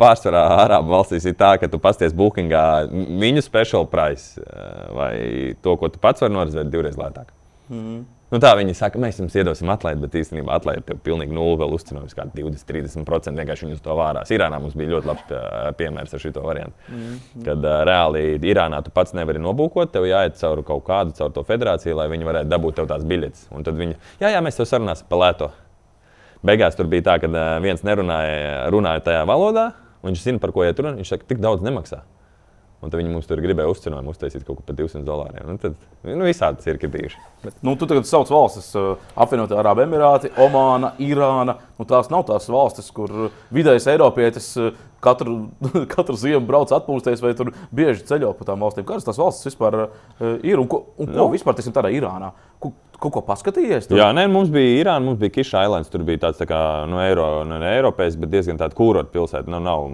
[0.00, 4.40] pārsvarā Arābu valstīs ir tā, ka tu pasties bookingā viņu special price
[4.96, 7.32] vai to, ko tu pats vari norizēt divreiz lētāk.
[7.72, 8.00] Mhm.
[8.30, 11.72] Nu, tā viņi saka, mēs jums iedosim atlaidi, bet īstenībā atlaidi tev pilnīgi nulli vēl
[11.74, 13.34] uzcenojums, kā 20-30%.
[13.40, 14.30] Vienkārši viņi uz to vārās.
[14.30, 16.76] Irānā mums bija ļoti labs pie- piemērs ar šo variantu.
[16.92, 17.16] Mhm.
[17.48, 18.22] Kad uh, reāli
[18.52, 22.28] Irānā tu pats nevari nobūkot, tev jāiet cauri kaut kādu, caur to federāciju, lai viņi
[22.30, 23.48] varētu dabūt tev tās biļetes.
[23.50, 25.50] Un tad viņi, jā, jā, mēs tev sarunāsim par lēto.
[26.46, 29.72] Beigās tur bija tā, ka viens nerunāja runāja tajā valodā.
[30.00, 30.94] Un viņš zina, par ko iet runa.
[30.96, 32.04] Viņš saka, tik daudz nemaksā.
[32.80, 35.44] Un tad viņi mums tur gribēja uzcenojumu uztaisīt kaut ko par 200 dolāriem.
[35.52, 35.74] Nu, tad
[36.08, 37.18] nu, visādi ir bijuši.
[37.42, 37.58] Bet...
[37.66, 41.58] Nu, tu tagad sauc valstis, uh, apvienotā Arābu Emirāti, Omāna, Irāna.
[41.76, 44.72] Nu, tās nav tās valstis, kur vidējais Eiropietis uh,
[45.04, 45.50] katru,
[45.94, 48.88] katru ziemu brauc atpūsties vai tur bieži ceļo pa tām valstīm.
[48.88, 49.90] Kādas tās valstis vispār uh,
[50.40, 51.30] ir un ko, un ko nu.
[51.36, 52.32] vispār teiksim, tādā Irānā?
[52.64, 53.86] Ko, Kaut ko paskatījies?
[53.88, 53.96] Tur?
[53.96, 55.88] Jā, nē, mums bija Irāna, mums bija Kiša Islands.
[55.92, 56.58] Tur bija tāds tā kā
[56.90, 59.48] nu, Eiro, nu, Eiropas, bet diezgan tāda kūrota pilsēta.
[59.48, 59.86] Nu, nav,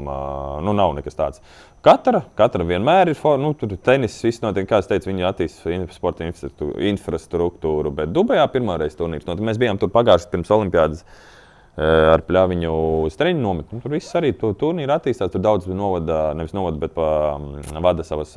[0.66, 1.44] nu, nav nekas tāds.
[1.86, 3.52] Katra, katra vienmēr ir nu,
[3.86, 7.94] tenis, viss notiek, kā es teicu, viņi attīstīja sporta infrastruktūru.
[7.94, 9.46] Bet Dubajā pirmā reize turnīrs notika.
[9.52, 11.06] Mēs bijām tur pagājušajā pirms Olimpiādas
[11.78, 12.76] ar pļāviņu
[13.12, 13.82] streņu nometni.
[13.84, 15.30] Tur viss arī to turnīru attīstās.
[15.30, 17.36] Tur daudz novada, nevis novada, bet pa,
[17.84, 18.34] vada savas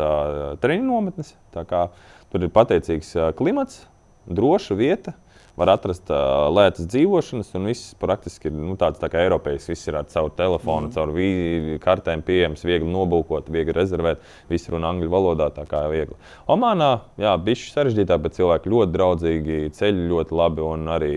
[0.61, 1.34] treniņu nometnes.
[1.55, 3.88] Tur ir pateicīgs klimats,
[4.30, 5.15] droša vieta.
[5.59, 9.65] Var atrast uh, lētas dzīvošanas, un viss praktiski ir nu, tāds tā kā Eiropijas.
[9.67, 10.93] Viss ir ar savu telefonu, mm.
[10.95, 14.23] caur vīzi, kartēm pieejams, viegli nobūkot, viegli rezervēt.
[14.47, 16.15] Viss runā angļu valodā, tā kā viegli.
[16.47, 21.15] Omanā, jā, bija sarežģītāk, bet cilvēki ļoti draudzīgi, ceļi ļoti labi un arī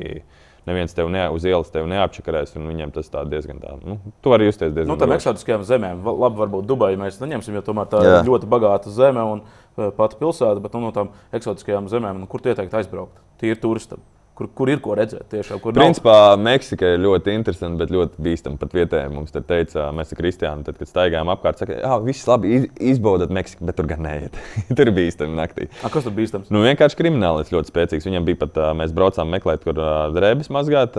[0.66, 2.54] neviens tev ne, uz ielas tevi neapčakarēs.
[2.54, 4.92] Viņam tas diezgan tā, nu, tu vari justies diezgan.
[4.92, 8.92] Nu, tādām eksotiskajām zemēm, labi, varbūt Dubaju mēs neņemsim, jo tomēr tā ir ļoti bagāta
[8.94, 9.24] zeme.
[9.36, 9.42] Un
[9.76, 13.22] pati pilsēta, bet nu, no tām eksotiskajām zemēm, nu, kur tie teikt aizbraukt?
[13.40, 14.02] Tie ir turistam.
[14.32, 15.26] Kur, kur ir ko redzēt?
[15.28, 16.40] Tiešām, kur Principā nav...
[16.46, 18.56] Meksika ir ļoti interesanta, bet ļoti bīstama.
[18.56, 22.24] Pat vietējiem mums te teica, mēs ar Kristiānu, tad, kad staigājām apkārt, saka, ka viss
[22.30, 22.64] labi, iz,
[22.94, 24.38] izbaudat Meksiku, bet tur gan neiet.
[24.78, 25.68] tur ir bīstami naktī.
[25.84, 26.48] A, kas tur bīstams?
[26.54, 28.08] Nu, vienkārši kriminālis ļoti spēcīgs.
[28.08, 29.76] Viņam bija pat, mēs braucām meklēt, kur
[30.16, 30.96] drēbes mazgāt,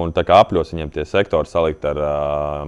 [0.00, 2.00] un tā kā apļos viņiem tie sektori salikt ar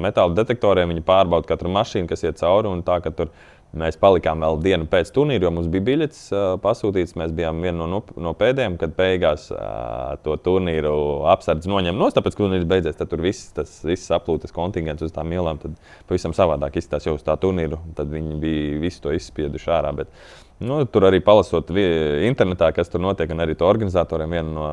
[0.02, 0.92] metāla detektoriem.
[0.92, 4.58] Viņi pārbauda katru mašīnu, kas iet cauri un tā, ka tur ir Mēs palikām vēl
[4.64, 7.16] dienu pēc turnīra, jo mums bija biļets uh, pasūtīts.
[7.20, 10.94] Mēs bijām viena no, no pēdējiem, kad beigās uh, to turnīru
[11.32, 12.96] apsardz noņēma no tāpēc, ka turnīrs beidzies.
[12.96, 15.60] Tad tur viss tas viss aplūdes kontingents uz tām ielām.
[15.60, 15.76] Tad
[16.08, 17.82] pavisam savādāk izskatās jau uz tā turnīru.
[17.98, 19.92] Tad viņi bija visu to izspieduši ārā.
[20.00, 20.12] Bet,
[20.64, 24.72] nu, tur arī palasot internetā, kas tur notiek, un arī to organizatoriem viena no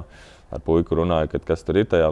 [0.54, 2.12] ar puiku runāju, kad, kas tur ir tajā,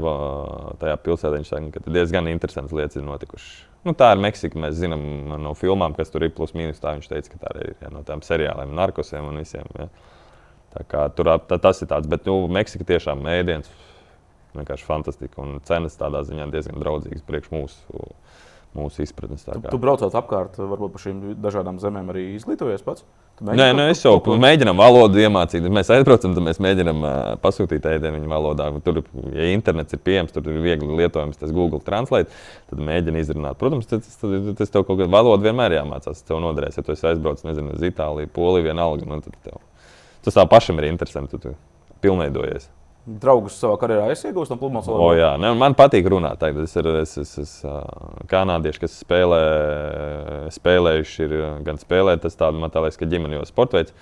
[0.82, 1.38] tajā pilsētā.
[1.40, 3.71] Viņš saka, ka diezgan interesants lietas ir notikušas.
[3.88, 4.60] Nu, tā ir Meksika.
[4.62, 5.04] Mēs zinām
[5.42, 6.82] no filmām, kas tur ir plus mīnus.
[6.82, 9.70] Tā viņš teica, ka tā ir ja, no tām seriāliem, narkosiem un visiem.
[9.80, 9.88] Ja.
[10.76, 13.72] Tā kā, tur tā, tas ir tāds, bet nu, Meksika tiešām ēdiens
[14.56, 18.02] vienkārši fantastika un cenas tādā ziņā diezgan draudzīgas priekš mūsu.
[18.72, 19.44] Mūsu izpratnes.
[19.44, 23.04] Tu, tu braucot apkārt, varbūt par šīm dažādām zemēm arī izglītojies pats?
[23.42, 25.66] Nē, nu, es jau mēģinu valodu iemācīt.
[25.74, 27.14] Mēs aizbraucam, tad mēs mēģinām uh,
[27.44, 28.70] pasūtīt ēdienu viņu valodā.
[28.86, 29.02] Tur,
[29.36, 32.32] ja internets ir pieejams, tur ir viegli lietojams tas Google Translate.
[32.72, 33.60] Tad mēģini izrunāt.
[33.60, 36.22] Protams, tas, tas, tas tev kaut kāda valoda vienmēr jāmācās.
[36.22, 36.80] Tas tev noderēs.
[36.80, 39.10] Ja tu esi aizbraucis nezinu, uz Itāliju, Poliju, vienalga.
[39.10, 39.58] Nu, tev,
[40.24, 41.36] tas tā pašam ir interesanti.
[41.36, 42.70] Tu, tu pilnveidojies
[43.06, 45.08] draugus savā karjerā es iegūstu no pludmales valodas.
[45.08, 46.40] Oh, jā, ne, man patīk runāt.
[46.42, 47.54] Tagad es esmu es, es, es,
[48.32, 49.44] kanādieši, kas spēlē,
[50.54, 53.96] spēlējuši, ir gan spēlēt, tas tāds man liekas, ka ģimenes sporta veids.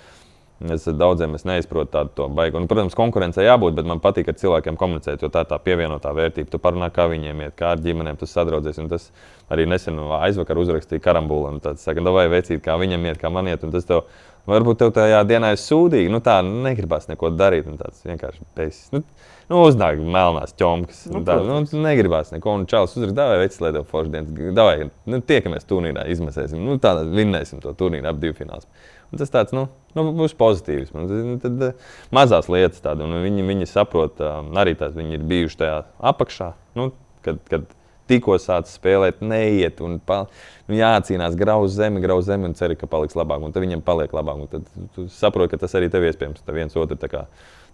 [0.68, 2.58] Es daudziem es neizprotu tādu baigu.
[2.60, 6.12] Un, protams, konkurencei jābūt, bet man patīk ar cilvēkiem komunicēt, jo tā ir tā pievienotā
[6.12, 6.50] vērtība.
[6.52, 8.76] Tu parunā, kā viņiem iet, kā ar ģimenēm tu sadraudzies.
[8.82, 9.06] Un tas
[9.48, 11.54] arī nesen aizvakar uzrakstīja karambulu.
[11.64, 13.64] Tas saka, vai vecīt, kā viņam iet, kā man iet.
[13.64, 14.04] Un tas tev
[14.48, 17.68] Varbūt tev tajā dienā ir sūdīgi, nu tā negribas neko darīt.
[17.80, 18.78] Tas vienkārši beigas.
[18.94, 19.02] Nu,
[19.50, 21.02] nu, uznāk melnās ķomkas.
[21.12, 22.56] Nu, tā, nu, negribas neko.
[22.60, 24.54] Un čalis uzrakst, vai veids, lai tev forši dienas.
[24.56, 26.62] Davai, nu, tiekamies turnīrā, izmēsēsim.
[26.66, 28.68] Nu, tā vinnēsim to turnīru ap divu fināls.
[29.10, 29.66] Un tas tāds, nu,
[29.98, 30.94] nu būs pozitīvs.
[30.94, 35.18] Un, nu, tad, uh, mazās lietas tādas, un viņi, viņi saprot, uh, arī tās viņi
[35.18, 35.76] ir bijuši tajā
[36.12, 36.52] apakšā.
[36.78, 36.92] Nu,
[37.26, 37.66] kad, kad
[38.10, 40.24] tikko sācis spēlēt, neiet un pa,
[40.68, 43.42] nu, jācīnās, grauž zemi, grauž zemi un cer, ka paliks labāk.
[43.46, 44.44] Un tad viņam paliek labāk.
[44.44, 46.42] Un tad tu saproti, ka tas arī tev iespējams.
[46.44, 47.26] Tad viens otru tā kā,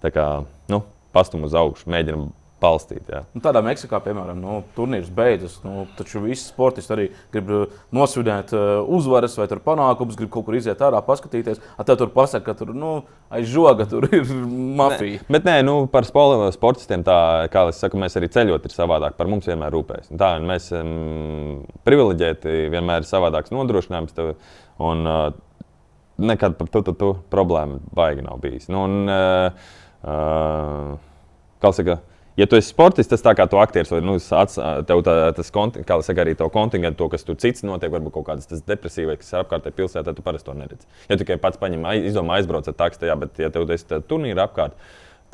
[0.05, 0.27] tā kā
[0.73, 0.83] nu,
[1.17, 2.29] pastum uz augšu, mēģinam
[2.63, 3.11] palstīt.
[3.35, 5.59] Nu, tādā Meksikā, piemēram, nu, turnīrs beidzas.
[5.65, 10.57] Nu, taču visi sportisti arī grib uh, nosvinēt uh, uzvaras vai panākumus, grib kaut kur
[10.57, 11.61] iziet ārā, paskatīties.
[11.77, 12.95] Tad tur pasakā, ka tur nu,
[13.33, 14.25] aiz žoga tur ir
[14.81, 15.21] mafija.
[15.21, 17.19] Ne, bet nē, nu, par sportistiem tā,
[17.53, 19.19] kā es saku, mēs arī ceļot ir savādāk.
[19.21, 20.13] Par mums vienmēr rūpējas.
[20.17, 24.17] Tā, mēs um, privileģēti vienmēr ir savādāks nodrošinājums.
[24.17, 24.37] Tev,
[24.83, 25.27] un, uh,
[26.17, 28.71] Nekad par to, to, to problēmu baigi nav bijis.
[28.73, 29.67] Nu, un, uh,
[30.01, 30.95] uh,
[31.61, 34.59] kā saka, uh, ja tu esi sportists, tas tā kā tu aktieris, vai nu, ats,
[34.89, 38.29] tev tā, tas, kā saka, arī to kontingentu, to, kas tur cits notiek, varbūt kaut
[38.29, 40.89] kādas depresīvas, kas ir apkārtē pilsētā, tu parasti to neredzi.
[41.11, 44.77] Ja tikai pats paņem, izdomā aizbraukt ar takstu, jā, bet ja tev ir turnīri apkārt,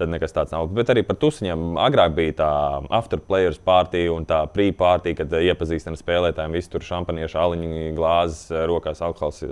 [0.01, 0.71] tad nekas tāds nav.
[0.75, 2.51] Bet arī par tusiņiem agrāk bija tā
[2.99, 9.43] afterplayers partija un tā pre-partija, kad iepazīstina spēlētājiem, visi tur šampaniešu aliņu glāzes, rokās alkohols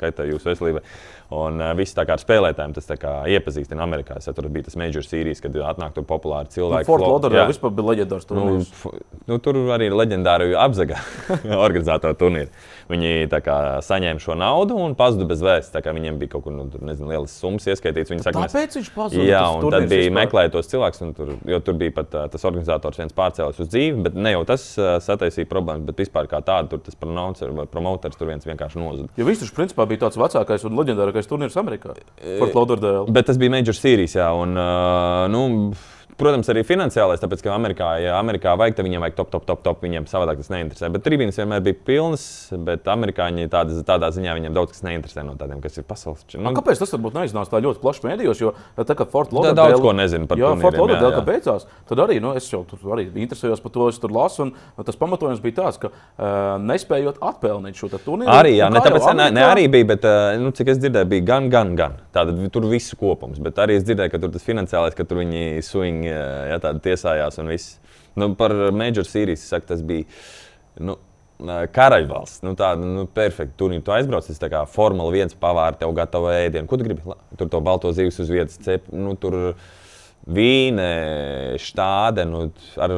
[0.00, 0.84] kaitē jūsu veselībai.
[1.36, 2.86] Un viss tā kā ar spēlētājiem tas
[3.34, 4.20] iepazīstina Amerikā.
[4.20, 6.86] Es tur bija tas major sērijas, kad atnāk tur populāri cilvēki.
[6.86, 8.70] Nu, Fort Lauderdale vispār bija leģendārs turnīrs.
[8.84, 8.92] Nu,
[9.32, 11.00] nu, tur arī leģendāri apzaga
[11.66, 12.52] organizēto turnīru.
[12.86, 15.90] Viņi kā, saņēma šo naudu un pazuda bez vēstures.
[15.96, 18.12] Viņiem bija kaut kur nu, nezinu, lielas summas ieskaitītas.
[18.14, 18.78] Viņi saka, Tāpēc mēs...
[18.78, 19.26] viņš pazuda.
[19.26, 23.00] Jā, un tad bija meklējot tos cilvēkus, tur, jo tur bija pat uh, tas organizators
[23.00, 24.04] viens pārcēlus uz dzīvi.
[24.06, 28.30] Bet ne jau tas uh, sataisīja problēmas, bet vispār kā tādu tur tas promoters tur
[28.30, 29.10] viens vienkārši nozuda.
[29.16, 31.96] Jo viņš taču principā bija tāds vecākais un leģendārākais turnīrs Amerikā.
[32.40, 33.06] Fort Lauderdale.
[33.12, 34.30] Bet tas bija Major Series, jā.
[34.36, 35.44] Un, uh, nu,
[36.16, 39.60] Protams, arī finansiālais, tāpēc, ka Amerikā, ja Amerikā vajag, tad viņiem vajag top, top, top,
[39.66, 39.82] top.
[39.84, 40.88] Viņiem savādāk tas neinteresē.
[40.94, 42.22] Bet tribīnes vienmēr bija pilnas,
[42.64, 46.46] bet amerikāņi tādas, tādā ziņā viņiem daudz kas neinteresē no tādiem, kas ir pasaules čempioni.
[46.48, 48.40] Nu, kāpēc tas varbūt neiznāca tā ļoti plaši mēdījos?
[48.40, 49.74] Jo tā kā Fort Lauderdale.
[49.74, 50.46] Daudz ko nezinu par to.
[50.46, 53.90] Jā, Fort Lauderdale, kad beidzās, tad arī nu, es jau tur arī interesējos par to,
[53.92, 54.46] es tur lasu.
[54.46, 58.32] Un tas pamatojums bija tāds, ka uh, nespējot atpelnīt šo turnīru.
[58.32, 61.28] Arī, jā, ne, tāpēc, ne, ne arī bija, bet uh, nu, cik es dzirdēju, bija
[61.34, 62.00] gan, gan, gan.
[62.16, 63.40] Tātad tur viss kopums.
[63.42, 66.05] Bet arī es dzirdēju, ka tur tas finansiālais, ka tur viņi swing.
[66.06, 67.76] Jā, tiesājās un viss.
[68.16, 70.08] Nu, par Major Series saka, tas bija.
[70.80, 70.96] Nu,
[71.36, 73.84] Karaļvalsts, nu, tāda nu, perfekta turnīra.
[73.84, 76.68] Tu aizbrauc, tas kā Formula 1 pavāri, tev gatavo ēdienu.
[76.70, 77.16] Ko tu gribi?
[77.36, 79.36] Tur to balto zivs uz vietas, cep, nu, tur
[80.26, 82.40] Vīne, štāde, nu,
[82.82, 82.92] ar,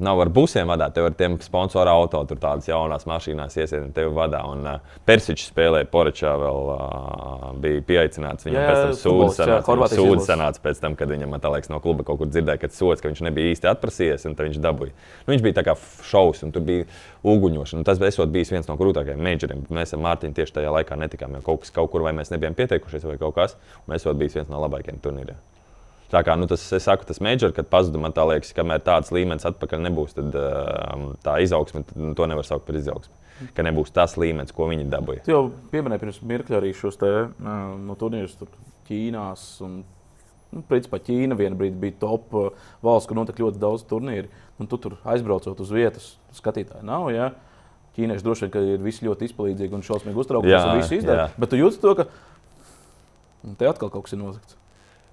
[0.00, 4.08] nav ar busiem vadīt, tev ar tiem sponsoru auto, tur tādas jaunas mašīnās iesiet, tevi
[4.16, 4.40] vadā.
[4.48, 8.48] Un uh, Persičs spēlēja Porečā, vēl uh, bija pieaicināts.
[8.48, 11.82] Viņam jā, pēc tam sūdzes sanāca, sūdz sanāca pēc tam, kad viņam, man liekas, no
[11.84, 14.96] kluba kaut kur dzirdēja, ka sots, ka viņš nebija īsti atprasījies, un viņš dabūja.
[15.26, 15.76] Nu, viņš bija tā kā
[16.08, 16.88] šaus, un tur bija
[17.28, 17.84] uguņošana.
[17.84, 19.68] Tas esot bijis viens no grūtākajiem majoriem.
[19.68, 22.56] Mēs ar Mārtiņu tieši tajā laikā netikām, jo kaut kas kaut kur vai mēs nebijām
[22.56, 25.59] pieteikušies vai kaut kas, un esot bijis viens no labākajiem turnīriem.
[26.10, 29.12] Tā kā nu, tas, es saku, tas major, kad pazuda, man tā liekas, kamēr tāds
[29.14, 33.14] līmenis atpakaļ nebūs, tad uh, tā izaugsme, nu, to nevar saukt par izaugsmu.
[33.56, 35.22] Ka nebūs tas līmenis, ko viņi dabūja.
[35.22, 38.34] Jūs jau pieminējāt pirms mirkļa arī šos te, uh, no turnīrus
[38.90, 39.46] Ķīnās.
[39.62, 39.78] Un,
[40.50, 42.50] nu, principā Ķīna vienā brīdī bija top uh,
[42.82, 44.32] valsts, kur notika ļoti daudz turnīru.
[44.60, 47.06] Un tu tur aizbraucot uz vietas, skatītāji nav.
[47.14, 47.30] Ja?
[47.94, 50.52] Ķīnieši droši vien ir visi ļoti izpalīdzīgi un šausmīgi uztraukti.
[50.52, 51.30] Tas viss izdara.
[51.38, 52.10] Bet tu jūti to, ka
[53.62, 54.59] te atkal kaut kas ir nozagts.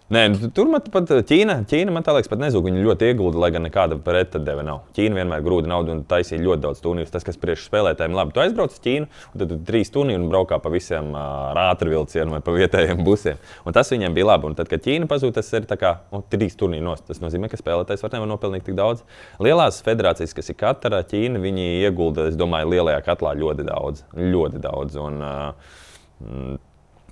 [0.07, 2.69] Nē, nu, tur man pat Ķīna, Ķīna man liekas, pat nezūg.
[2.69, 4.85] Viņa ļoti iegulda, lai gan nekāda pretdeve nav.
[4.95, 7.11] Ķīna vienmēr grūda naudu un taisīja ļoti daudz turnīru.
[7.11, 10.31] Tas, kas priekš spēlētājiem labi, tu aizbrauc uz Ķīnu, un tad tu trīs turnīru un
[10.31, 13.43] braukā pa visiem uh, rātrvilcieniem vai pa vietējiem busiem.
[13.67, 14.47] Un tas viņiem bija labi.
[14.47, 17.03] Un tad, kad Ķīna pazūd, tas ir kā nu, trīs turnīri nost.
[17.11, 19.03] Tas nozīmē, ka spēlētājs var nevar nopelnīt tik daudz.
[19.43, 24.07] Lielās federācijas, kas ir katra Ķīna, viņi iegulda, es domāju, lielajā katlā ļoti daudz.
[24.15, 25.01] Ļoti daudz.
[25.03, 26.61] Un, uh,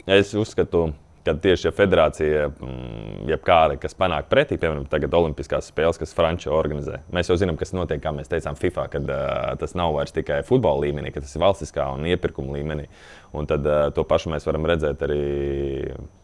[0.07, 5.71] es uzskatu, ka kad tieši ja federācija, mm, jebkāda, kas panāk pretī, piemēram, tagad Olimpiskās
[5.71, 6.99] spēles, kas Frančija organizē.
[7.13, 10.43] Mēs jau zinām, kas notiek, kā mēs teicām, FIFA, kad uh, tas nav vairs tikai
[10.45, 12.87] futbola līmenī, ka tas ir valstiskā un iepirkuma līmenī.
[13.35, 15.19] Un tad uh, to pašu mēs varam redzēt arī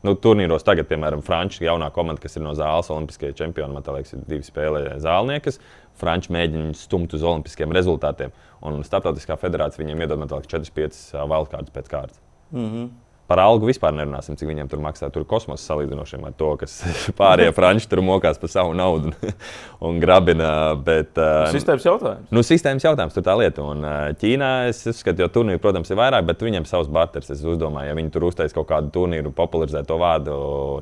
[0.06, 0.66] nu, turnīros.
[0.68, 4.45] Tagad, piemēram, Frančija jaunā komanda, kas ir no zāles, Olimpiskajā čempionā, man liekas, ir divi
[4.45, 5.58] spēlē zālniekas.
[6.02, 8.34] Franči mēģina stumt uz olimpiskiem rezultātiem.
[8.66, 12.22] Un Startautiskā federācija viņiem iedod 4-5 valkādus pēc kārtas.
[12.52, 13.11] Mm -hmm.
[13.32, 15.08] Par algu vispār nerunāsim, cik viņiem tur maksā.
[15.14, 16.74] Tur kosmosa salīdzinošiem ar to, kas
[17.20, 19.14] pārējie franči tur mokās par savu naudu
[19.88, 20.50] un grabina.
[20.76, 22.26] Bet, uh, sistēmas jautājums.
[22.36, 23.64] Nu, sistēmas jautājums tur tā lieta.
[23.64, 27.32] Un uh, Ķīnā es uzskatu, jo turnīri, protams, ir vairāk, bet viņiem savs barteris.
[27.32, 30.36] Es domāju, ja viņi tur uztais kaut kādu turnīru, popularizē to vārdu,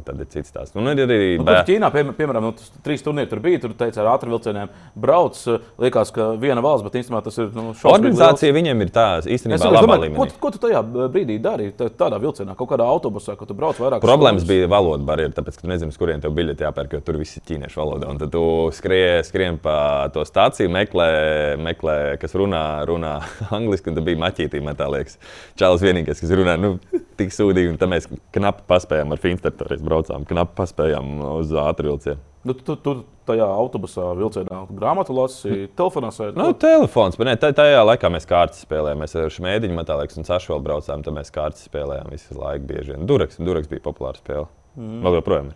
[0.08, 0.74] tad ir cits tās.
[0.74, 1.20] Un ir arī.
[1.38, 1.60] Nu, bē...
[1.70, 3.62] Ķīnā, pie, piemēram, nu, trīs turnīri tur bija.
[3.68, 5.38] Tur teica, ar ātriem vilcieniem brauc.
[5.86, 7.54] Liekas, ka viena valsts, bet īstenībā tas ir.
[7.54, 9.70] Nu, Organizācija viņiem ir tā īstenībā.
[9.78, 10.82] Domāju, ko, ko tu tajā
[11.14, 11.70] brīdī dari?
[11.78, 12.39] Tādā vilcienā?
[12.40, 14.04] Vilcienā, kaut kādā autobusā, kad tu brauc vairāk.
[14.04, 14.50] Problēmas stundas.
[14.50, 17.44] bija valoda barjera, tāpēc, ka tu nezini, kurien tev biļeti jāpērk, jo tur viss ir
[17.48, 18.10] ķīniešu valoda.
[18.10, 18.44] Un tad tu
[18.76, 21.10] skrien, skrien pa to stāciju, meklē,
[21.60, 23.20] meklē kas runā, runā
[23.58, 25.20] angliski, un tad bija maķītī, man tā liekas.
[25.60, 26.78] Čāls vienīgais, kas runā, nu,
[27.20, 32.24] tik sūdīgi, un tad mēs knapi paspējām ar Finstertories braucām, knapi paspējām uz ātrvilcienu.
[32.50, 32.94] Nu, tu, tu
[33.30, 36.34] tajā autobusā, vilcienā, grāmatu lasīji, telefonā sēdi.
[36.40, 39.04] Nu, telefons, bet ne, tajā laikā mēs kārtas spēlējām.
[39.04, 42.98] Mēs ar Šmētiņu, Metālīku un Sašu vēl braucām, tad mēs kārtas spēlējām visu laiku bieži.
[43.06, 44.48] Duraks, Duraks bija populāra spēle.
[44.80, 45.04] Mm.
[45.06, 45.52] Vēl joprojām.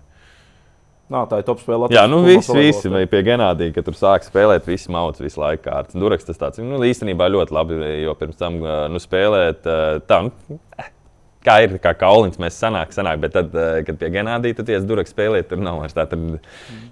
[1.13, 1.89] Nā, tā ir top spēle.
[1.93, 5.65] Jā, nu viss, visi bija pie Ganādija, kad tur sāk spēlēt, visi mauc visu laiku
[5.65, 5.97] kārtas.
[5.97, 9.65] Duraks tas tāds, nu, īstenībā ļoti labi, jo pirms tam nu, spēlēt
[10.05, 10.53] tā, nu,
[11.45, 14.85] kā ir, kā kaulins mēs sanāk, sanāk, bet tad, eh, kad pie Ganādija tu tiec
[14.87, 16.07] durvis spēlēt, tur nav vairs tā.
[16.09, 16.39] Tad,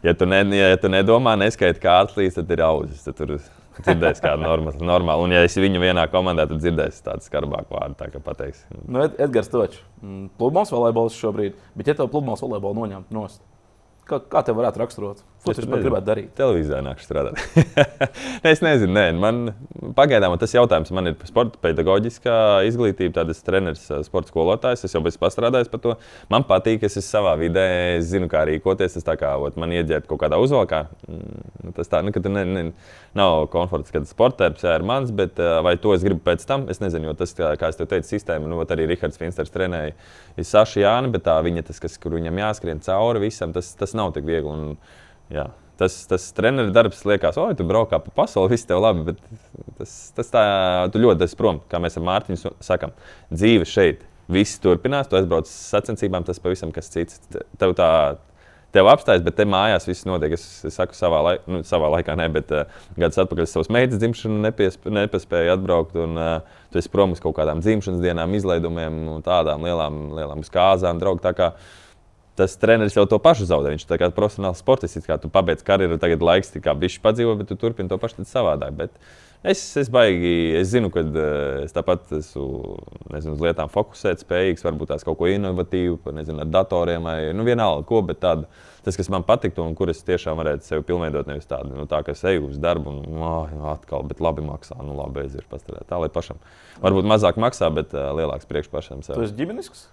[0.03, 3.03] ja, tu ne, ja tu nedomā, neskaiti kā atlīs, tad ir auzis.
[3.07, 3.37] Tad tur
[3.81, 4.83] dzirdēs kādu normālu.
[4.85, 5.23] Normal.
[5.25, 8.65] Un, ja esi viņu vienā komandā, tad dzirdēsi tādu skarbāku vārdu, tā kā pateiks.
[8.83, 13.41] Nu, Edgars Točs, mm, pludmales volejbols šobrīd, bet ja tev pludmales volejbolu noņemt nost,
[14.11, 15.21] Kā, kā tev varētu raksturot?
[15.41, 16.27] Ko tu gribētu darīt?
[16.37, 17.39] Televīzijā nāku strādāt.
[18.51, 19.39] es nezinu, nē, man
[19.97, 20.91] pagaidām tas jautājums.
[20.93, 22.35] Man ir sporta pedagoģiskā
[22.69, 24.85] izglītība, tādas treneris, sporta skolotājs.
[24.85, 25.95] Es jau esmu pastrādājis par to.
[26.29, 27.65] Man patīk, es esmu savā vidē,
[27.95, 28.99] es zinu, kā rīkoties.
[28.99, 30.83] Tas tā kā ot, man ieģērbt kaut kādā uzvalkā.
[31.09, 32.65] Mm, tas tā, nu, ka tu ne, ne,
[33.17, 37.09] nav komforts, kad sportērs ir mans, bet vai to es gribu pēc tam, es nezinu,
[37.09, 39.97] jo tas, kā, kā es teicu, sistēma, nu, arī Rihards Finsters trenēja,
[40.37, 43.97] ir Saša Jāni, bet tā viņa, tas, kas, kur viņam jāskrien cauri visam, tas, tas
[43.97, 44.51] nav tik viegli.
[44.51, 44.75] Un,
[45.31, 45.49] Jā.
[45.81, 49.15] Tas, tas treneris darbs liekas, oi, tu braukā pa pasauli, viss tev labi.
[49.79, 50.43] Tas, tas tā,
[50.93, 52.93] tu ļoti esi prom, kā mēs ar Mārtiņu sakām.
[53.33, 57.17] Dzīve šeit, viss turpinās, tu aizbrauc uz sacensībām, tas pavisam kas cits.
[57.57, 57.89] Tev tā,
[58.75, 60.35] tev apstājas, bet te mājās viss notiek.
[60.37, 63.71] Es, es saku, savā, laik, nu, savā laikā, ne, bet uh, gadus atpakaļ es savas
[63.73, 65.97] meitas dzimšanu nepiesp, nepaspēju atbraukt.
[66.03, 71.01] Un, uh, tu esi prom uz kaut kādām dzimšanas dienām, izlaidumiem, tādām lielām, lielām skāzām,
[71.01, 71.25] draugu
[72.41, 73.73] tas treneris jau to pašu zaudē.
[73.75, 75.05] Viņš ir profesionāls sportists.
[75.05, 78.73] Kā tu pabeidz karjeru, tagad laiks tikai bišķi padzīvo, bet tu turpini to pašu savādāk.
[78.77, 78.97] Bet
[79.43, 82.47] es, es baigi, es zinu, ka eh, es tāpat esmu
[83.13, 87.45] nezinu, uz lietām fokusēt, spējīgs, varbūt tās kaut ko inovatīvu, nezinu, ar datoriem vai nu,
[87.47, 88.01] vienalga, ko.
[88.11, 88.49] Tādu,
[88.85, 92.01] tas, kas man patiktu un kur es tiešām varētu sevi pilnveidot, nevis tādu, nu, tā,
[92.05, 95.87] ka es eju uz darbu un oh, atkal, bet labi maksā, nu labi, aiziet pastāvēt.
[95.89, 96.41] Tā lai pašam.
[96.81, 99.05] Varbūt mazāk maksā, bet uh, lielāks priekš pašam.
[99.05, 99.17] Sev.
[99.17, 99.89] Tu esi ģimenisks?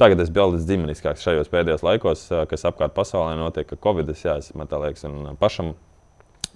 [0.00, 4.22] Tagad es biju daudz ģimeniskāks šajos pēdējos laikos, kas apkārt pasaulē notiek, ka Covid es
[4.24, 5.74] jāsaka, tā liekas, un pašam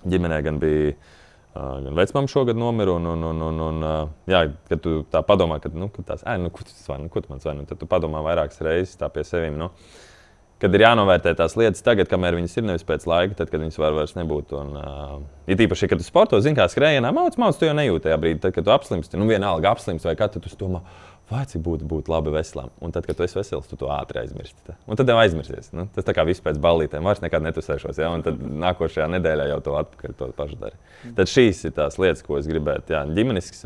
[0.08, 0.94] ģimenē gan bija.
[1.54, 2.96] Gan vecmāmiņa šogad nomira.
[2.96, 3.84] Un, un, un, un, un,
[4.26, 4.40] jā,
[4.70, 7.68] kad tu tā padomā, ka, nu, ka tās, nu, ko, zvani, ko tu man zvani,
[7.68, 9.54] tad tu padomā vairākas reizes tā pie sevis.
[9.60, 9.68] Nu,
[10.64, 13.78] kad ir jānovērtē tās lietas tagad, kamēr viņas ir nevis pēc laika, tad, kad viņas
[13.78, 14.56] var vairs nebūt.
[14.56, 15.16] Un, uh,
[15.52, 18.40] ir īpaši, kad tu sporto, zini, kā skrējienā, mācīt, mācīt, tu jau nejūti tajā brīdī,
[18.42, 19.20] tad, kad tu apslimsti.
[19.20, 20.80] Nu, vienalga apslimsti vai kā tu to domā
[21.30, 22.72] vai cik būtu būt labi veselam.
[22.84, 24.60] Un tad, kad tu esi vesels, tu to ātri aizmirsti.
[24.68, 24.76] Tā.
[24.90, 25.72] Un tad jau aizmirsīsi.
[25.76, 27.06] Nu, tas tā kā viss pēc ballītēm.
[27.06, 28.00] Vairs nekad netusēšos.
[28.02, 28.10] Ja?
[28.14, 30.80] Un tad nākošajā nedēļā jau to atpakaļ to pašu dari.
[31.16, 32.96] Tad šīs ir tās lietas, ko es gribētu.
[32.96, 33.64] Jā, ģimenisks.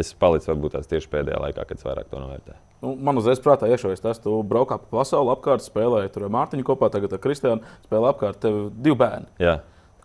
[0.00, 2.60] Es palicu varbūt tās tieši pēdējā laikā, kad es vairāk to novērtēju.
[2.82, 6.88] Nu, man uzreiz prātā iešaujas tas, tu braukā pa pasauli, apkārt spēlēji tur Mārtiņu kopā,
[6.94, 9.28] tagad ar Kristiānu spēlē apkārt tev divi bērni.
[9.42, 9.58] Jā.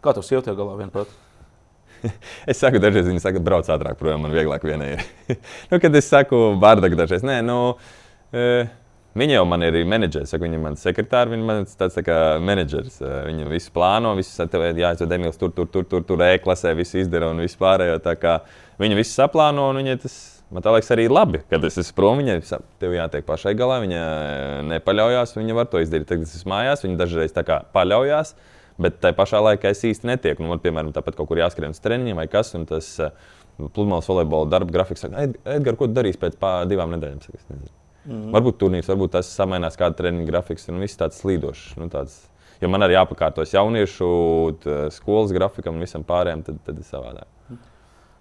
[0.04, 1.16] Kā tu sievietes galā vienprāt?
[2.52, 5.08] es saku, dažreiz viņi saka, brauc ātrāk prom, man vieglāk vienai ir.
[5.72, 8.76] nu, kad es saku, bārdak, dažreiz, nē, nu, uh,
[9.18, 13.00] Viņa jau man ir menedžeris, viņa ir mans sekretārs, viņa ir tāds tā kā menedžeris.
[13.02, 17.42] Viņa visu plāno, visu jāizved Emīls tur, tur, tur, tur, tur e-klasē, visu izdara un
[17.42, 17.98] visu pārējo.
[18.78, 20.18] Viņa visu saplāno un viņa tas.
[20.54, 22.22] Man liekas, arī labi, kad es esmu prom.
[22.22, 22.38] Viņai
[22.80, 23.82] tev jātiek pašai galā.
[23.84, 24.04] Viņa
[24.70, 25.34] nepaļaujas.
[25.36, 26.08] Viņa var to izdarīt.
[26.08, 26.86] Tagad es esmu mājās.
[26.86, 28.32] Viņa dažreiz tā kā paļaujas.
[28.32, 30.44] Uh, Bet tajā pašā laikā es īsti netieku.
[30.44, 32.54] Nu, man, piemēram, tāpat kaut kur jāskrien uz treniņiem vai kas.
[32.70, 33.10] Tas uh,
[33.74, 36.38] pludmales volejbola darba grafiks saka, Edgars, ko darīs pēc
[36.70, 37.24] divām nedēļām?
[37.26, 37.58] Saka,
[38.06, 38.28] mm.
[38.36, 41.72] Varbūt turnīrs, varbūt tas samainās kāda treniņa grafiks un viss tāds slīdošs.
[41.82, 42.20] Nu, tāds,
[42.62, 44.12] jo man arī jāpakārtojas jauniešu
[44.94, 47.60] skolas grafikam un visam pārējiem, tad, tad ir savādāk.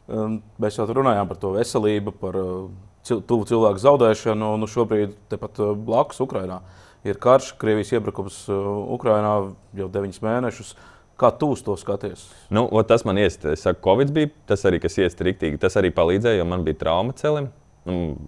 [0.06, 2.66] Um, mēs jau runājām par to veselību, par uh,
[3.04, 6.62] tuvu cilvēku zaudēšanu, un nu, šobrīd tepat uh, blakus Ukrajinā.
[6.62, 9.32] Uh, ir karš, Krievijas iebrukums uh, Ukrajinā
[9.78, 10.74] jau deviņus mēnešus.
[11.16, 12.26] Kā tu uz to skaties?
[12.52, 15.60] Nu, tas man iesta, es saku, Covid bija tas arī, kas iesta riktīgi.
[15.62, 17.48] Tas arī palīdzēja, jo man bija trauma celim.
[17.88, 18.18] Nu,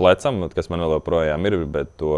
[0.00, 2.16] plecam, kas man vēl joprojām ir, bet to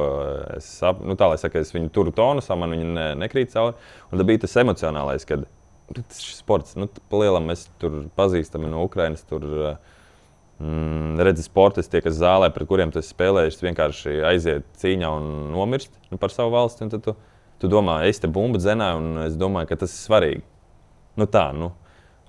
[0.56, 3.76] es saprotu, nu, tā lai saka, es viņu turu tonusā, man viņa ne, nekrīt cauri.
[4.08, 5.44] Un tad bija tas emocionālais, kad
[5.90, 9.26] tas sports, nu, lielam mēs tur pazīstami no Ukrainas.
[9.28, 9.89] Tur, uh,
[10.60, 16.18] Mm, redzi, sportisti, kas zālē, pret kuriem tas spēlējuši, vienkārši aiziet cīņā un nomirst nu,
[16.20, 16.90] par savu valsti.
[17.00, 17.14] Tu,
[17.62, 20.42] tu domā, es te bumbu dzenēju, un es domāju, ka tas ir svarīgi.
[21.16, 21.70] Nu, tā, nu,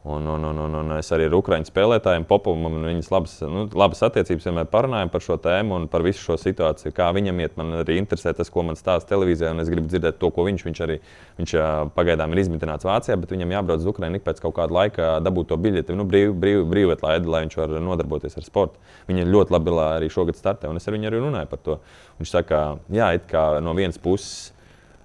[0.04, 3.68] Un, un, un, un, un es arī ar Ukrāņu spēlētājiem, Popovam, un viņas labas, nu,
[3.78, 6.90] labas attiecības vienmēr parunājam par šo tēmu un par visu šo situāciju.
[6.98, 10.18] Kā viņam iet, man arī interesē tas, ko man stāsta televīzijā, un es gribu dzirdēt
[10.18, 10.96] to, ko viņš, viņš arī
[11.38, 11.54] viņš,
[11.94, 15.60] pagaidām ir izmitināts Vācijā, bet viņam jābrauc uz Ukrāņu pēc kaut kāda laika dabūt to
[15.62, 18.82] biļeti, nu, brīv, brīv, brīvvietlaidu, lai viņš var nodarboties ar sportu.
[19.12, 21.78] Viņa ļoti labi arī šogad startē, un es ar viņu arī runāju par to.
[22.18, 24.50] Viņš saka, jā, it kā no vienas puses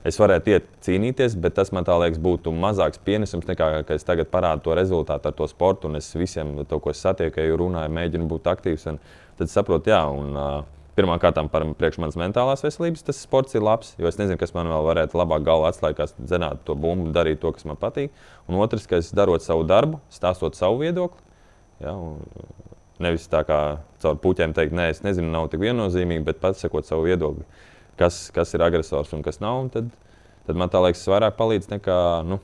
[0.06, 4.30] es varētu iet cīnīties, bet tas man liekas, būtu mazāks pienesums nekā, ka es tagad
[4.32, 5.90] parādu to rezultātu ar to sportu.
[5.90, 8.88] Un es visiem to, ko es satieku, runāju, mēģinu būt aktīvs.
[9.36, 10.02] Tad saprotu, jā.
[10.08, 10.64] Un, uh,
[10.96, 14.70] Pirmkārt, par priekš manas mentālās veselības tas sports ir labs, jo es nezinu, kas man
[14.72, 18.14] vēl varētu labāk galvā atslēgt, kā zināt to bumbu, darīt to, kas man patīk.
[18.48, 21.20] Un otrs, ka es darot savu darbu, stāstot savu viedokli.
[21.84, 21.92] Ja,
[23.04, 23.60] nevis tā kā
[24.00, 27.44] caur puķiem teikt, nē, es nezinu, nav tik viennozīmīgi, bet pats sakot savu viedokli
[27.98, 29.66] kas, kas ir agresors un kas nav.
[29.74, 29.88] Tad,
[30.48, 32.02] tad man tā liekas, tas vairāk palīdz nekā.
[32.28, 32.42] Nu,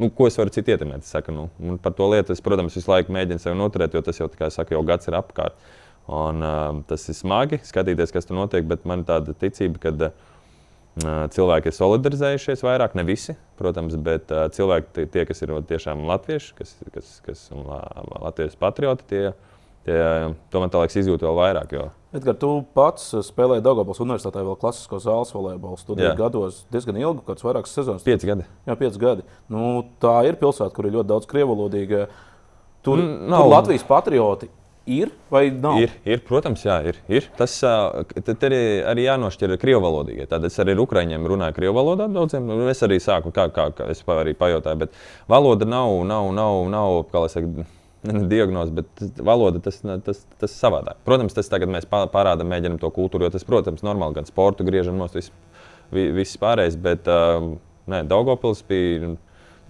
[0.00, 1.02] Nu, ko es varu citu ietekmēt?
[1.04, 4.16] Es saku, nu, par to lietu es, protams, visu laiku mēģinu sevi noturēt, jo tas
[4.16, 5.58] jau, kā saku, jau gads ir apkārt.
[6.08, 9.92] Un, uh, tas ir smagi skatīties, kas tur notiek, bet man ir tāda ticība, ka
[9.92, 10.30] uh,
[10.98, 16.72] Cilvēki ir solidarizējušies vairāk, ne visi, protams, bet cilvēki, tie, kas ir tiešām latvieši, kas,
[16.92, 17.70] kas, kas ir
[18.24, 19.22] latviešu patrioti, tie,
[19.90, 20.04] tie
[20.52, 21.74] to man liekas izjūt vēl vairāk.
[21.74, 21.88] Jo.
[22.14, 27.46] Edgar, tu pats spēlēji Dārgājas Universitātē vēl klasisko zāles volejbolu studiju gados diezgan ilgi, kāds
[27.46, 28.06] vairākas sezonas.
[28.06, 28.46] Pieci gadi.
[28.66, 29.26] Jā, pieci gadi.
[29.52, 32.06] Nu, tā ir pilsēta, kur ir ļoti daudz krievalodīgu.
[32.86, 34.48] Tur, mm, tur Latvijas patrioti
[34.90, 35.76] Ir vai nav?
[35.78, 36.96] Ir, ir protams, jā, ir.
[37.12, 37.26] ir.
[37.36, 40.24] Tas arī, arī jānošķir krievu valodīgie.
[40.30, 42.48] Tad es arī ar ukrāņiem runāju krievu valodā daudziem.
[42.48, 44.96] Nu, es arī sāku, kā, kā, kā es arī pajautāju, bet
[45.30, 47.68] valoda nav, nav, nav, nav kā lai saka,
[48.06, 51.00] ne diagnoze, bet valoda tas, tas, tas savādāk.
[51.06, 55.00] Protams, tas tagad mēs parādām, mēģinām to kultūru, jo tas, protams, normāli gan sportu griežam
[55.00, 55.32] nos, viss,
[55.92, 57.52] viss pārējais, bet uh,
[57.90, 59.14] nē, Daugopils bija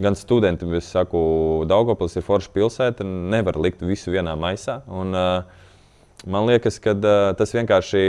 [0.00, 1.20] gan studenti, es saku,
[1.68, 4.80] Daugopils ir forša pilsēta, nevar likt visu vienā maisā.
[4.88, 5.66] Un, uh,
[6.30, 8.06] man liekas, ka uh, tas vienkārši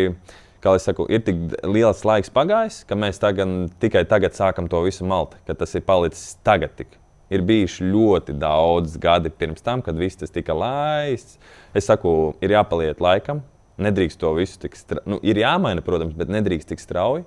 [0.61, 4.84] kā es saku, ir tik liels laiks pagājis, ka mēs tagad, tikai tagad sākam to
[4.86, 6.78] visu malt, ka tas ir palicis tagad.
[6.78, 7.01] Tik.
[7.32, 11.38] Ir bijuši ļoti daudz gadi pirms tam, kad viss tas tika laists.
[11.78, 13.40] Es saku, ir jāpaliek laikam,
[13.82, 15.08] nedrīkst to visu tik strauji.
[15.08, 17.24] Nu, ir jāmaina, protams, bet nedrīkst tik strauji.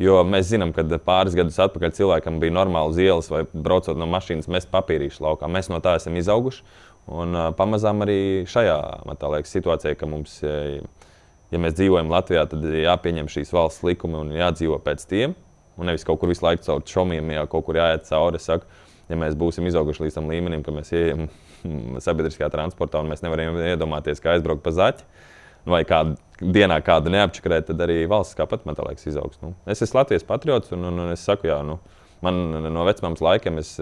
[0.00, 4.48] Jo mēs zinām, ka pāris gadus atpakaļ cilvēkam bija normāli ielas vai braucot no mašīnas,
[4.50, 5.50] mest papīrīšu laukā.
[5.52, 6.64] Mēs no tā esam izauguši.
[7.12, 13.52] Un pamazām arī šajā liekas, situācijā, ka mums, ja mēs dzīvojam Latvijā, tad jāpieņem šīs
[13.54, 15.36] valsts likumi un jādzīvo pēc tiem.
[15.76, 18.40] Un nevis kaut kur visu laiku caur čomiem, ja kaut kur jāiet cauri.
[18.40, 18.68] Es saku,
[19.12, 21.28] ja mēs būsim izauguši līdz tam līmenim, ka mēs ejam
[22.06, 25.08] sabiedriskajā transportā un mēs nevaram iedomāties, kā aizbraukt pa zaķi
[25.68, 29.38] vai kādu dienā kādu neapčakarēt, tad arī valsts kāpat man liekas izaugs.
[29.44, 31.78] Nu, es esmu Latvijas patriots un, un, un es saku, jā, nu,
[32.24, 33.76] man no vecmāmas laikiem, es,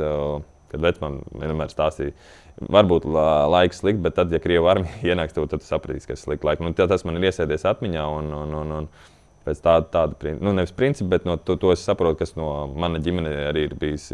[0.70, 2.12] kad vecmāma vienmēr stāstīja,
[2.68, 6.59] varbūt laiks slikts, bet tad, ja Krievija armija ienāks, tad, tu sapratīsi, ka ir slikti.
[6.66, 8.05] Nu, tas man ir iesēdies atmiņā.
[8.18, 8.93] Un, un, un, un,
[9.41, 12.99] Pēc tāda, tāda nu, nevis principa, bet no, to, to es saprotu, kas no mana
[13.01, 14.11] ģimene arī ir bijis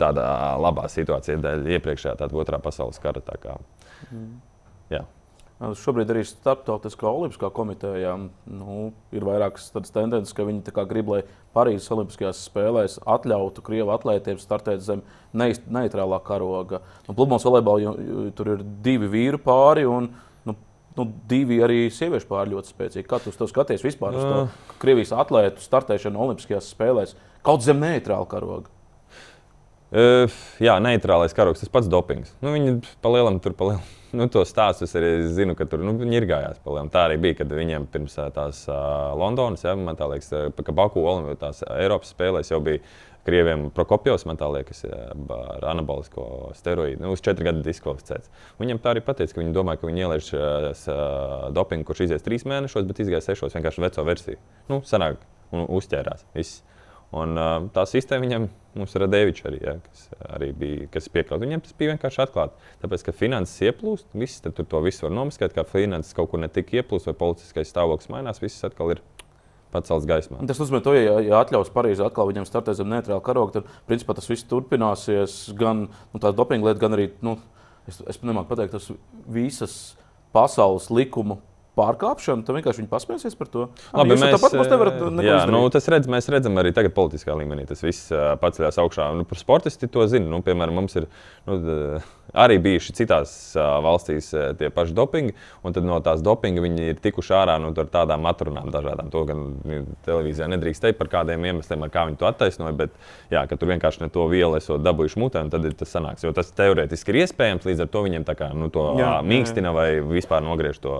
[0.00, 0.28] tādā
[0.60, 3.20] labā situācijā dēļ iepriekšējā, tāda otrā pasaules kara.
[3.24, 3.58] Tā kā,
[4.10, 4.32] mm.
[4.94, 5.04] jā.
[5.56, 11.22] Šobrīd arī Startautiskā olimpiskā komitejā nu, ir vairākas tendences, ka viņi grib, lai
[11.56, 15.00] Parīzes Olimpiskajās spēlēs atļautu Krievu atlētiem startēt zem
[15.32, 16.82] neitrālā karoga.
[17.08, 17.94] Nu, Pludmales volejbolā
[18.36, 19.86] tur ir divi vīru pāri.
[19.88, 20.10] Un,
[20.44, 20.58] nu,
[20.98, 23.08] nu, divi arī sieviešu pāri ļoti spēcīgi.
[23.08, 28.28] Kā tu to skaties vispār uz to Krievijas atlētu startēšanu Olimpiskajās spēlēs kaut zem neitrāla
[28.28, 28.75] karoga?
[29.86, 30.26] Uh,
[30.58, 32.32] jā, neitrālais karogs, tas pats dopings.
[32.42, 36.18] Nu, viņi palielinām tur palielinām nu, to stāstu es arī zinu, ka tur nu, viņi
[36.18, 36.94] ir gājās palielināt.
[36.94, 41.04] Tā arī bija, kad viņiem pirms tās uh, Londonas, ja, man tā liekas, ka Baku
[41.06, 42.82] Olimpijas Eiropas spēlēs jau bija.
[43.26, 47.00] Krieviem Prokopjovs, man liekas, ar anabolisko steroīdu.
[47.02, 48.30] Nu, uz četru gadu diskvalificēts.
[48.62, 52.46] Viņam tā arī pateica, ka viņi domā, ka viņi ieliež uh, dopingu, kurš izies trīs
[52.46, 54.38] mēnešos, bet izgāja sešos vienkārši veco versiju.
[54.70, 56.22] Nu, sanāk, un uzķērās.
[56.38, 56.62] Viss.
[57.16, 58.46] Un, uh, tā sistēma viņam,
[58.76, 60.06] mums ir Radevičs arī, ja, kas
[60.36, 61.44] arī bija, kas piekļūt.
[61.46, 62.72] Viņam tas bija vienkārši atklāti.
[62.82, 66.82] Tāpēc, ka finanses ieplūst, viss tur to visu var nomiskāt, kā finanses kaut kur netika
[66.82, 69.02] ieplūst vai politiskais stāvoklis mainās, viss atkal ir
[69.72, 70.42] pacelts gaismā.
[70.48, 74.16] Tas nozīmē, ka, ja, ja atļaus Parīzē atkal viņam startēt zem neitrāla karoga, tad principā
[74.16, 75.38] tas viss turpināsies.
[75.58, 77.36] Gan nu, tās dopinga lietas, gan arī, nu,
[77.88, 78.90] es, es nemāku pateikt, tas
[79.32, 79.76] visas
[80.36, 81.40] pasaules likumu
[81.76, 83.66] pārkāpšanu, tad vienkārši viņi pasmēsies par to.
[83.96, 87.36] Labi, Jūs mēs tāpat mums nevarat jā, nu, tas redz, mēs redzam arī tagad politiskā
[87.36, 87.66] līmenī.
[87.68, 88.12] Tas viss
[88.42, 89.10] paceļās augšā.
[89.18, 90.30] Nu, par sportisti to zina.
[90.32, 91.08] Nu, piemēram, mums ir
[91.48, 91.58] nu,
[92.34, 95.34] arī bijuši citās valstīs tie paši dopingi,
[95.66, 99.10] un tad no tās dopinga viņi ir tikuši ārā no nu, tādām atrunām dažādām.
[99.12, 99.44] To gan
[100.06, 102.94] televīzijā nedrīkst teikt par kādiem iemesliem, ar kā viņi to attaisnoja, bet
[103.32, 106.26] jā, ka tur vienkārši ne to vielu esot dabūjuši mutē, un tad tas sanāks.
[106.26, 109.88] Jo tas teorētiski ir iespējams, līdz ar to viņiem kā, nu, to jā, mīkstina vai
[110.04, 110.96] vispār nogriež to.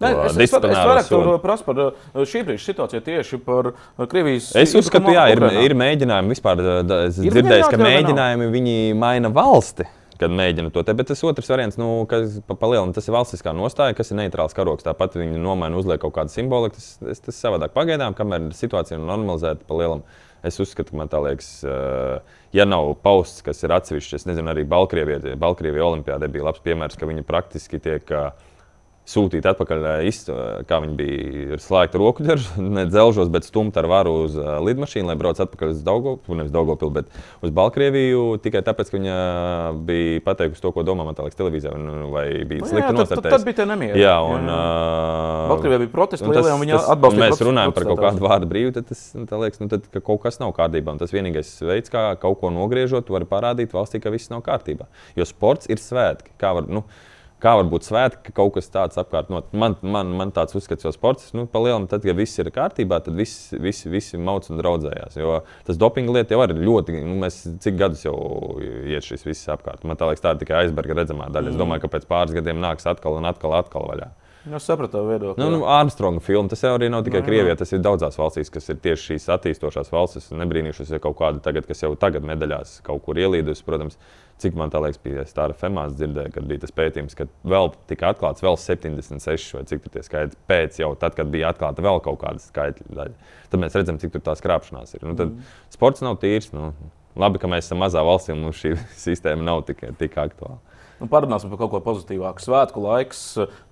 [0.00, 3.72] to Nē, es, es, es vairāk to prasu par šī brīža situāciju tieši par
[4.10, 4.52] Krievijas.
[4.58, 6.62] Es uzskatu, jā, ir, ir mēģinājumi vispār.
[7.06, 9.88] Es dzirdēju, ka mēģinājumi viņi maina valsti
[10.20, 10.94] kad mēģina to te.
[10.96, 14.86] Bet tas otrs variants, nu, kas palielina, tas ir valstiskā nostāja, kas ir neitrāls karoks.
[14.86, 16.76] Tāpat viņi nomaina, uzliek kaut kādu simboliku.
[16.76, 20.04] Tas, tas, tas savādāk pagaidām, kamēr situācija ir normalizēta palielam.
[20.46, 21.48] Es uzskatu, ka man tā liekas,
[22.56, 26.96] ja nav pausts, kas ir atsevišķs, es nezinu, arī Baltkrievijā, Baltkrievijā Olimpijādē bija labs piemērs,
[26.96, 28.08] ka viņi praktiski tiek.
[28.08, 28.49] Uh,
[29.10, 29.86] sūtīt atpakaļ,
[30.68, 35.16] kā viņi bija slēgti roku ģeržu, ne dzelžos, bet stumt ar varu uz lidmašīnu, lai
[35.18, 37.10] brauc atpakaļ uz Daugopilu, nevis Daugopilu, bet
[37.44, 39.16] uz Baltkrieviju, tikai tāpēc, ka viņa
[39.88, 41.74] bija pateikusi to, ko domā man tālāk televīzijā,
[42.12, 43.34] vai bija nu slikti nostartējusi.
[43.36, 44.00] Tad, bija tie nemieri.
[44.02, 44.46] Jā, un...
[44.46, 44.60] Jā.
[44.60, 47.26] Uh, Baltkrievijā bija protesti lielie, un viņa atbalstīja.
[47.26, 50.02] Mēs runājam par kaut kādu vārdu brīvu, tad tas, nu, tā liekas, nu, tad, ka
[50.04, 50.94] kaut kas nav kārtībā.
[50.94, 54.88] Un tas vienīgais veids, kā kaut ko nogriežot, var parādīt valstī, ka viss nav kārtībā.
[55.18, 56.34] Jo sports ir svētki.
[56.40, 56.84] Kā var, nu,
[57.40, 59.54] Kā var būt svētki, ka kaut kas tāds apkārt notiek?
[59.56, 63.16] Man, man, man tāds uzskats, jo sports, nu, palielam, tad, kad viss ir kārtībā, tad
[63.16, 65.16] viss vis, vis mauc un draudzējās.
[65.16, 68.16] Jo tas dopinga lieta jau ir ļoti, nu, mēs cik gadus jau
[68.60, 69.86] iet šis viss apkārt.
[69.88, 71.48] Man liekas, tā ir tikai aizberga redzamā daļa.
[71.48, 71.54] Mm.
[71.54, 74.12] Es domāju, ka pēc pāris gadiem nāks atkal un atkal, atkal vaļā.
[74.44, 75.44] Nu, es sapratu to viedokli.
[75.44, 76.48] Nu, nu, Armstronga filma.
[76.48, 77.28] Tas jau arī nav tikai Jā, jā.
[77.28, 80.30] Krievijā, tas ir daudzās valstīs, kas ir tieši šīs attīstošās valstis.
[80.32, 83.66] Nebrīnīšos, ja kaut kāda tagad, kas jau tagad medaļās kaut kur ielīdusi.
[83.66, 84.00] Protams,
[84.40, 87.72] cik man tā liekas, bija tā ar FEMāts dzirdēju, kad bija tas pētījums, ka vēl
[87.90, 91.84] tika atklāts vēl 76 vai cik tur tie skaitļi pēc jau tad, kad bija atklāta
[91.84, 93.34] vēl kaut kāda skaitļa daļa.
[93.52, 95.04] Tad mēs redzam, cik tur tās krāpšanās ir.
[95.04, 95.52] Nu, tad mm.
[95.74, 96.50] sports nav tīrs.
[96.56, 96.72] Nu,
[97.20, 98.74] labi, ka mēs esam mazā valstī un mums šī
[99.06, 100.60] sistēma nav tik, tik aktuāla.
[101.00, 102.42] Nu, parunāsim par kaut ko pozitīvāku.
[102.44, 103.22] Svētku laiks,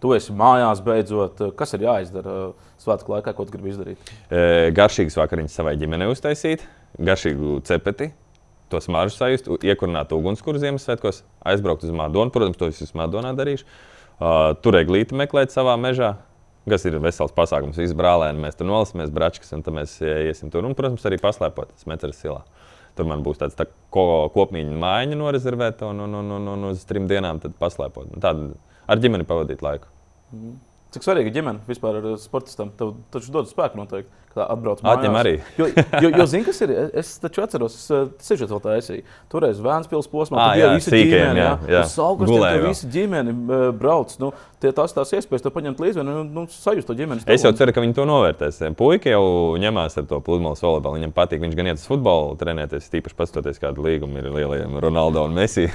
[0.00, 1.42] tu esi mājās beidzot.
[1.58, 2.36] Kas ir jāizdara
[2.80, 4.12] svētku laikā, ko tu gribi izdarīt?
[4.32, 6.64] E, garšīgas vakariņas savai ģimenei uztaisīt,
[6.96, 8.08] garšīgu cepeti,
[8.72, 12.32] to smaržu sajust, iekurināt ugunskura Ziemassvētkos, aizbraukt uz Madonu.
[12.34, 13.66] Protams, to esmu Madonā darījuši.
[14.18, 16.16] Uh, tur eglīti meklēt savā mežā.
[16.68, 18.42] Kas ir vesels pasākums, visi brālēni.
[18.44, 20.66] Mēs tur nolasīsimies bračkas, un tad mēs iesim tur.
[20.68, 22.42] Un, protams, arī paslēpot Smēķeras silā.
[22.98, 26.82] Tur man būs tāds tā ko, kopmīņa mājiņa norezervēta, un, un, un, un, un uz
[26.88, 28.10] trim dienām tad paslēpot.
[28.12, 28.50] Un Tādu
[28.90, 29.88] ar ģimeni pavadīt laiku.
[30.94, 32.72] Cik svarīgi ir ģimene vispār ar sportistam?
[32.76, 35.20] Tev taču dod spēku noteikti, kā atbrauc Atņem mājās.
[35.26, 35.34] arī.
[35.58, 35.66] Jo,
[36.06, 36.72] jo, jo zini, kas ir?
[37.02, 39.04] Es taču atceros, es sežot vēl taisīju.
[39.32, 41.42] Toreiz Vēnspils posmā, Ā, tur bija jā, visa sīkajiem, ģimene.
[41.42, 41.82] jā, jā.
[41.84, 42.66] Uz augustiem vēl.
[42.70, 44.14] visa ģimene eh, brauc.
[44.22, 44.30] Nu,
[44.62, 47.26] tie tās tās iespējas to paņemt līdzi, nu, nu sajust to ģimenes.
[47.30, 48.62] Es jau ceru, ka viņi to novērtēs.
[48.78, 49.24] Puika jau
[49.60, 50.98] ņemās ar to pludmales volejbolu.
[51.02, 55.26] Viņam patīk, viņš gan iet uz futbolu, trenēties, tīpaši paskatoties, kāda līguma ir lielajiem Ronaldo
[55.28, 55.68] un Messi.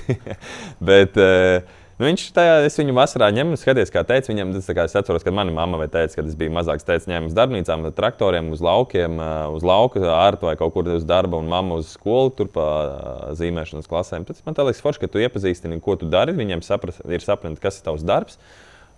[0.90, 1.62] Bet, eh,
[2.04, 4.50] Nu, viņš tajā, es viņu vasarā ņemu, skaties, kā teica viņam.
[4.52, 7.30] Tas, kā es atceros, kad manā mamma vai teica, kad es biju mazāks, teica, ņēmu
[7.32, 11.40] uz darbnīcām, ar traktoriem, uz laukiem, eh, uz lauka ārtu vai kaut kur uz darba,
[11.40, 14.28] un mamma uz skolu, tur pa eh, zīmēšanas klasēm.
[14.28, 16.36] Tad man liekas, forši, ka tu iepazīstini, ko tu dari.
[16.36, 18.36] Viņiem sapras, ir saprotams, kas ir tavs darbs.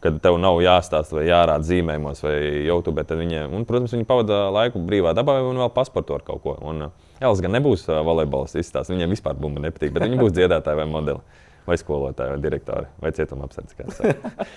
[0.02, 2.36] Kad tev nav jāstāsta vai jārāda zīmējumos vai
[2.66, 6.58] YouTube, viņi, un, protams, viņi pavada laiku brīvā dabā un vēl pasporto ar kaut ko.
[6.66, 10.82] Un, uh, Elsa gan nebūs volejbols izstāstījis, viņiem vispār bumba nepatīk, bet viņi būs dziedātāji
[10.82, 11.45] vai modeli.
[11.66, 14.02] Vai skolotāji, vai direktori, vai cietuma apsardzes.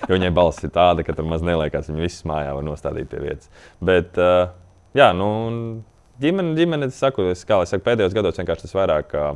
[0.09, 1.88] Jo viņai balss ir tāda, ka tur maz neliekās.
[1.88, 3.48] Viņi visus mājā var nostādīt pie vietas.
[3.80, 4.50] Bet, uh,
[4.98, 5.28] jā, nu,
[6.20, 9.30] ģimene, ģimene es saku, es, kā jau saku, pēdējos gados vienkārši tas vairāk uh,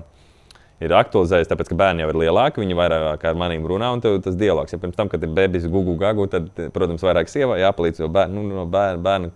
[0.84, 4.36] ir aktualizējies, tāpēc, ka bērni jau ir lielāki, viņi vairāk ar maniem runā, un tas
[4.38, 4.74] dialogs.
[4.74, 8.42] Ja pirms tam, kad ir bebis, gugu, gagu, tad, protams, vairāk sievai jāpalīdz, jo bērnu,
[8.42, 9.32] nu, no bērnu, bērnu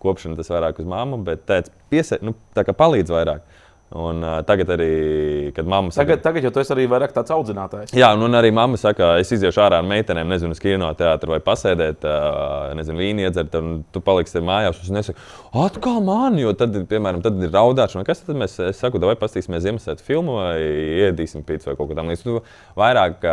[0.00, 3.58] kopšana tas vairāk uz mammu, bet tēvs piesē, nu, palīdz vairāk.
[3.90, 7.90] Un, uh, tagad arī, kad mamma saka, Tagad, tagad jau esi arī vairāk tāds audzinātājs.
[7.98, 11.34] Jā, un, un arī mamma saka, es iziešu ārā ar meitenēm, nezinu, uz kino teātru
[11.34, 12.12] vai pasēdēt, ā,
[12.78, 14.78] nezinu, vīnu iedzert, un tu paliksi mājās.
[14.84, 15.18] Es nesaku,
[15.64, 18.06] atkal man, jo tad, piemēram, tad ir raudāšana.
[18.06, 20.54] Kas tad mēs, es saku, vai paskatīsimies Ziemassvētku filmu vai
[21.08, 22.44] ēdīsim pīci vai kaut ko tamlīdzīgu.
[22.44, 23.26] Tu vairāk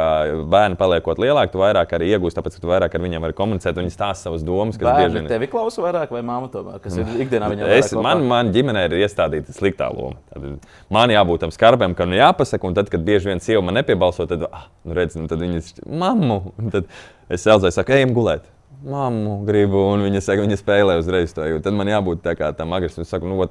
[0.49, 3.77] bērni paliekot lielāki, tu vairāk arī iegūsi, tāpēc, ka tu vairāk ar viņiem vari komunicēt,
[3.77, 6.97] viņi stāsta savas domas, kas bieži Bērni vien tevi klausa vairāk vai mamma tomēr, kas
[6.97, 10.17] ir ikdienā viņam Es, man, man ģimenē ir iestādīta sliktā loma.
[10.31, 10.46] Tad
[10.93, 14.27] man jābūt tam skarbam, ka nu jāpasaka, un tad, kad bieži vien sieva man nepiebalso,
[14.29, 16.89] tad, ah, nu redz, nu tad viņas, mammu, un tad
[17.33, 18.47] es Elzai saku, ejam gulēt.
[18.87, 21.45] Mammu gribu, un viņa saka, viņa spēlē uzreiz to.
[21.65, 23.07] Tad man jābūt tā kā tam agresīvam.
[23.07, 23.47] Es saku, nu,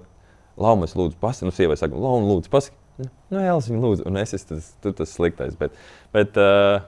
[0.56, 2.72] Laumas, lūdzu, pasi, nu, sievai saka, Launa, lūdzu, pasi.
[2.96, 5.56] Nu, Elza, viņa lūdzu, un es esmu tas, tas sliktais.
[5.60, 5.74] Bet,
[6.16, 6.78] bet uh,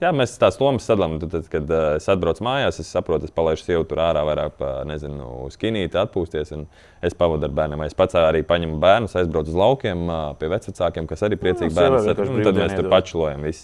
[0.00, 1.18] jā, mēs tās lomas sadalām.
[1.22, 4.70] Tad, kad uh, es atbraucu mājās, es saprotu, es palaidu sievu tur ārā vairāk, pa,
[4.88, 6.54] nezinu, uz kinīti, atpūsties.
[6.56, 6.66] un
[7.00, 7.80] Es pavadu ar bērniem.
[7.86, 12.10] Es pats arī paņemu bērnus, aizbraucu uz laukiem uh, pie vecākiem, kas arī priecīgi bērnus.
[12.10, 12.90] vienkārši Un Tad mēs tur.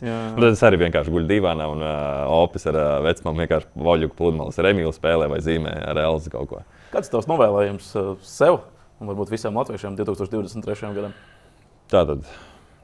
[0.01, 4.09] Un Tad es arī vienkārši guļu divānā un uh, opis ar uh, vecmāmu vienkārši voļu
[4.16, 6.64] pludmales ar Emīlu spēlē vai zīmē ar Elzu kaut ko.
[6.97, 7.93] Kāds tavs novēlējums
[8.24, 8.62] sev
[8.97, 10.95] un varbūt visiem latviešiem 2023.
[10.97, 11.12] gadam?
[11.93, 12.24] Tātad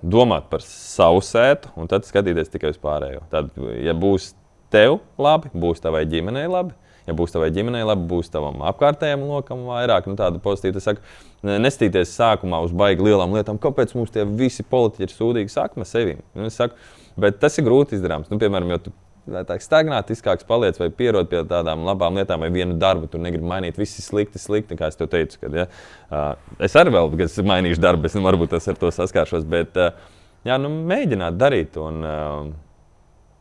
[0.03, 3.25] domāt par savu sētu un tad skatīties tikai uz pārējo.
[3.33, 3.51] Tad,
[3.83, 4.33] ja būs
[4.73, 6.77] tev labi, būs tavai ģimenei labi.
[7.03, 10.95] Ja būs tavai ģimenei labi, būs tavam apkārtējam lokam vairāk, nu, tāda pozitīva.
[11.43, 15.51] Ne- nestīties sākumā uz baigi lielām lietām, kāpēc mums tie visi politiķi ir sūdīgi.
[15.51, 16.23] Sākumā sevim.
[16.39, 16.79] Nu, saku,
[17.19, 18.31] bet tas ir grūti izdarāms.
[18.31, 18.95] Nu, piemēram, ja tu
[19.31, 23.47] tā kā stagnātiskāks paliec vai pierod pie tādām labām lietām, vai vienu darbu tu negribi
[23.47, 23.79] mainīt.
[23.79, 25.39] Viss ir slikti, slikti, kā es tev teicu.
[25.45, 25.69] Kad, ja,
[26.63, 29.79] es arī vēl, kad esmu mainījis darbu, es nu, varbūt tas ar to saskāršos, bet
[29.79, 31.79] jā, nu, mēģināt darīt.
[31.81, 32.05] Un,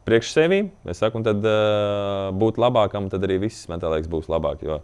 [0.02, 4.32] Priekš sevi, es saku, un tad uh, būt labākam, tad arī viss, man liekas, būs
[4.34, 4.64] labāk.
[4.66, 4.80] Jo,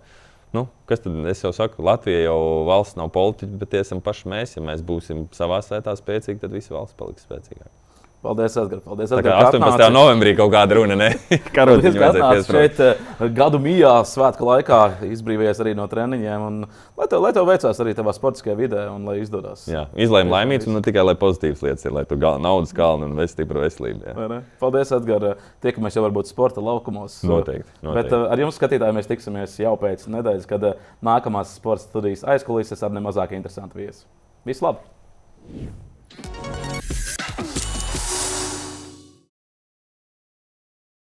[0.53, 2.37] nu, kas tad, es jau saku, Latvija jau
[2.67, 4.53] valsts nav politiķa, bet tie esam paši mēs.
[4.59, 7.86] Ja mēs būsim savā sētā spēcīgi, tad visa valsts paliks spēcīgāka.
[8.25, 8.81] Paldies, Edgars.
[8.83, 9.75] Paldies, Tā kā Edgar, ka 18.
[9.77, 9.93] atnāci.
[9.93, 11.09] novembrī kaut kāda runa, ne?
[11.29, 12.57] Paldies, Karotiņu ka vajadzēja atnāci piesprāst.
[12.57, 14.79] šeit eh, gadu mijā, svētku laikā,
[15.13, 16.45] izbrīvējies arī no treniņiem.
[16.47, 16.57] Un,
[16.97, 19.67] lai, tev, lai tev veicās arī tavā sportiskajā vidē un lai izdodas.
[19.69, 23.05] Jā, izlēma laimīgs un ne tikai lai pozitīvas lietas ir, lai tu gal, naudas kalni
[23.07, 24.09] un vesi stipru veselību.
[24.09, 24.41] Jā.
[24.65, 25.45] Paldies, Edgars.
[25.63, 27.19] Tiekamies jau varbūt sporta laukumos.
[27.23, 28.17] Noteikti, Bet noteikti.
[28.17, 32.81] eh, ar jums, skatītājiem, mēs tiksimies jau pēc nedēļas, kad eh, nākamās sporta studijas aizkulisēs
[32.83, 34.09] ar nemazāk interesantu viesu.
[34.49, 34.81] Visu labu!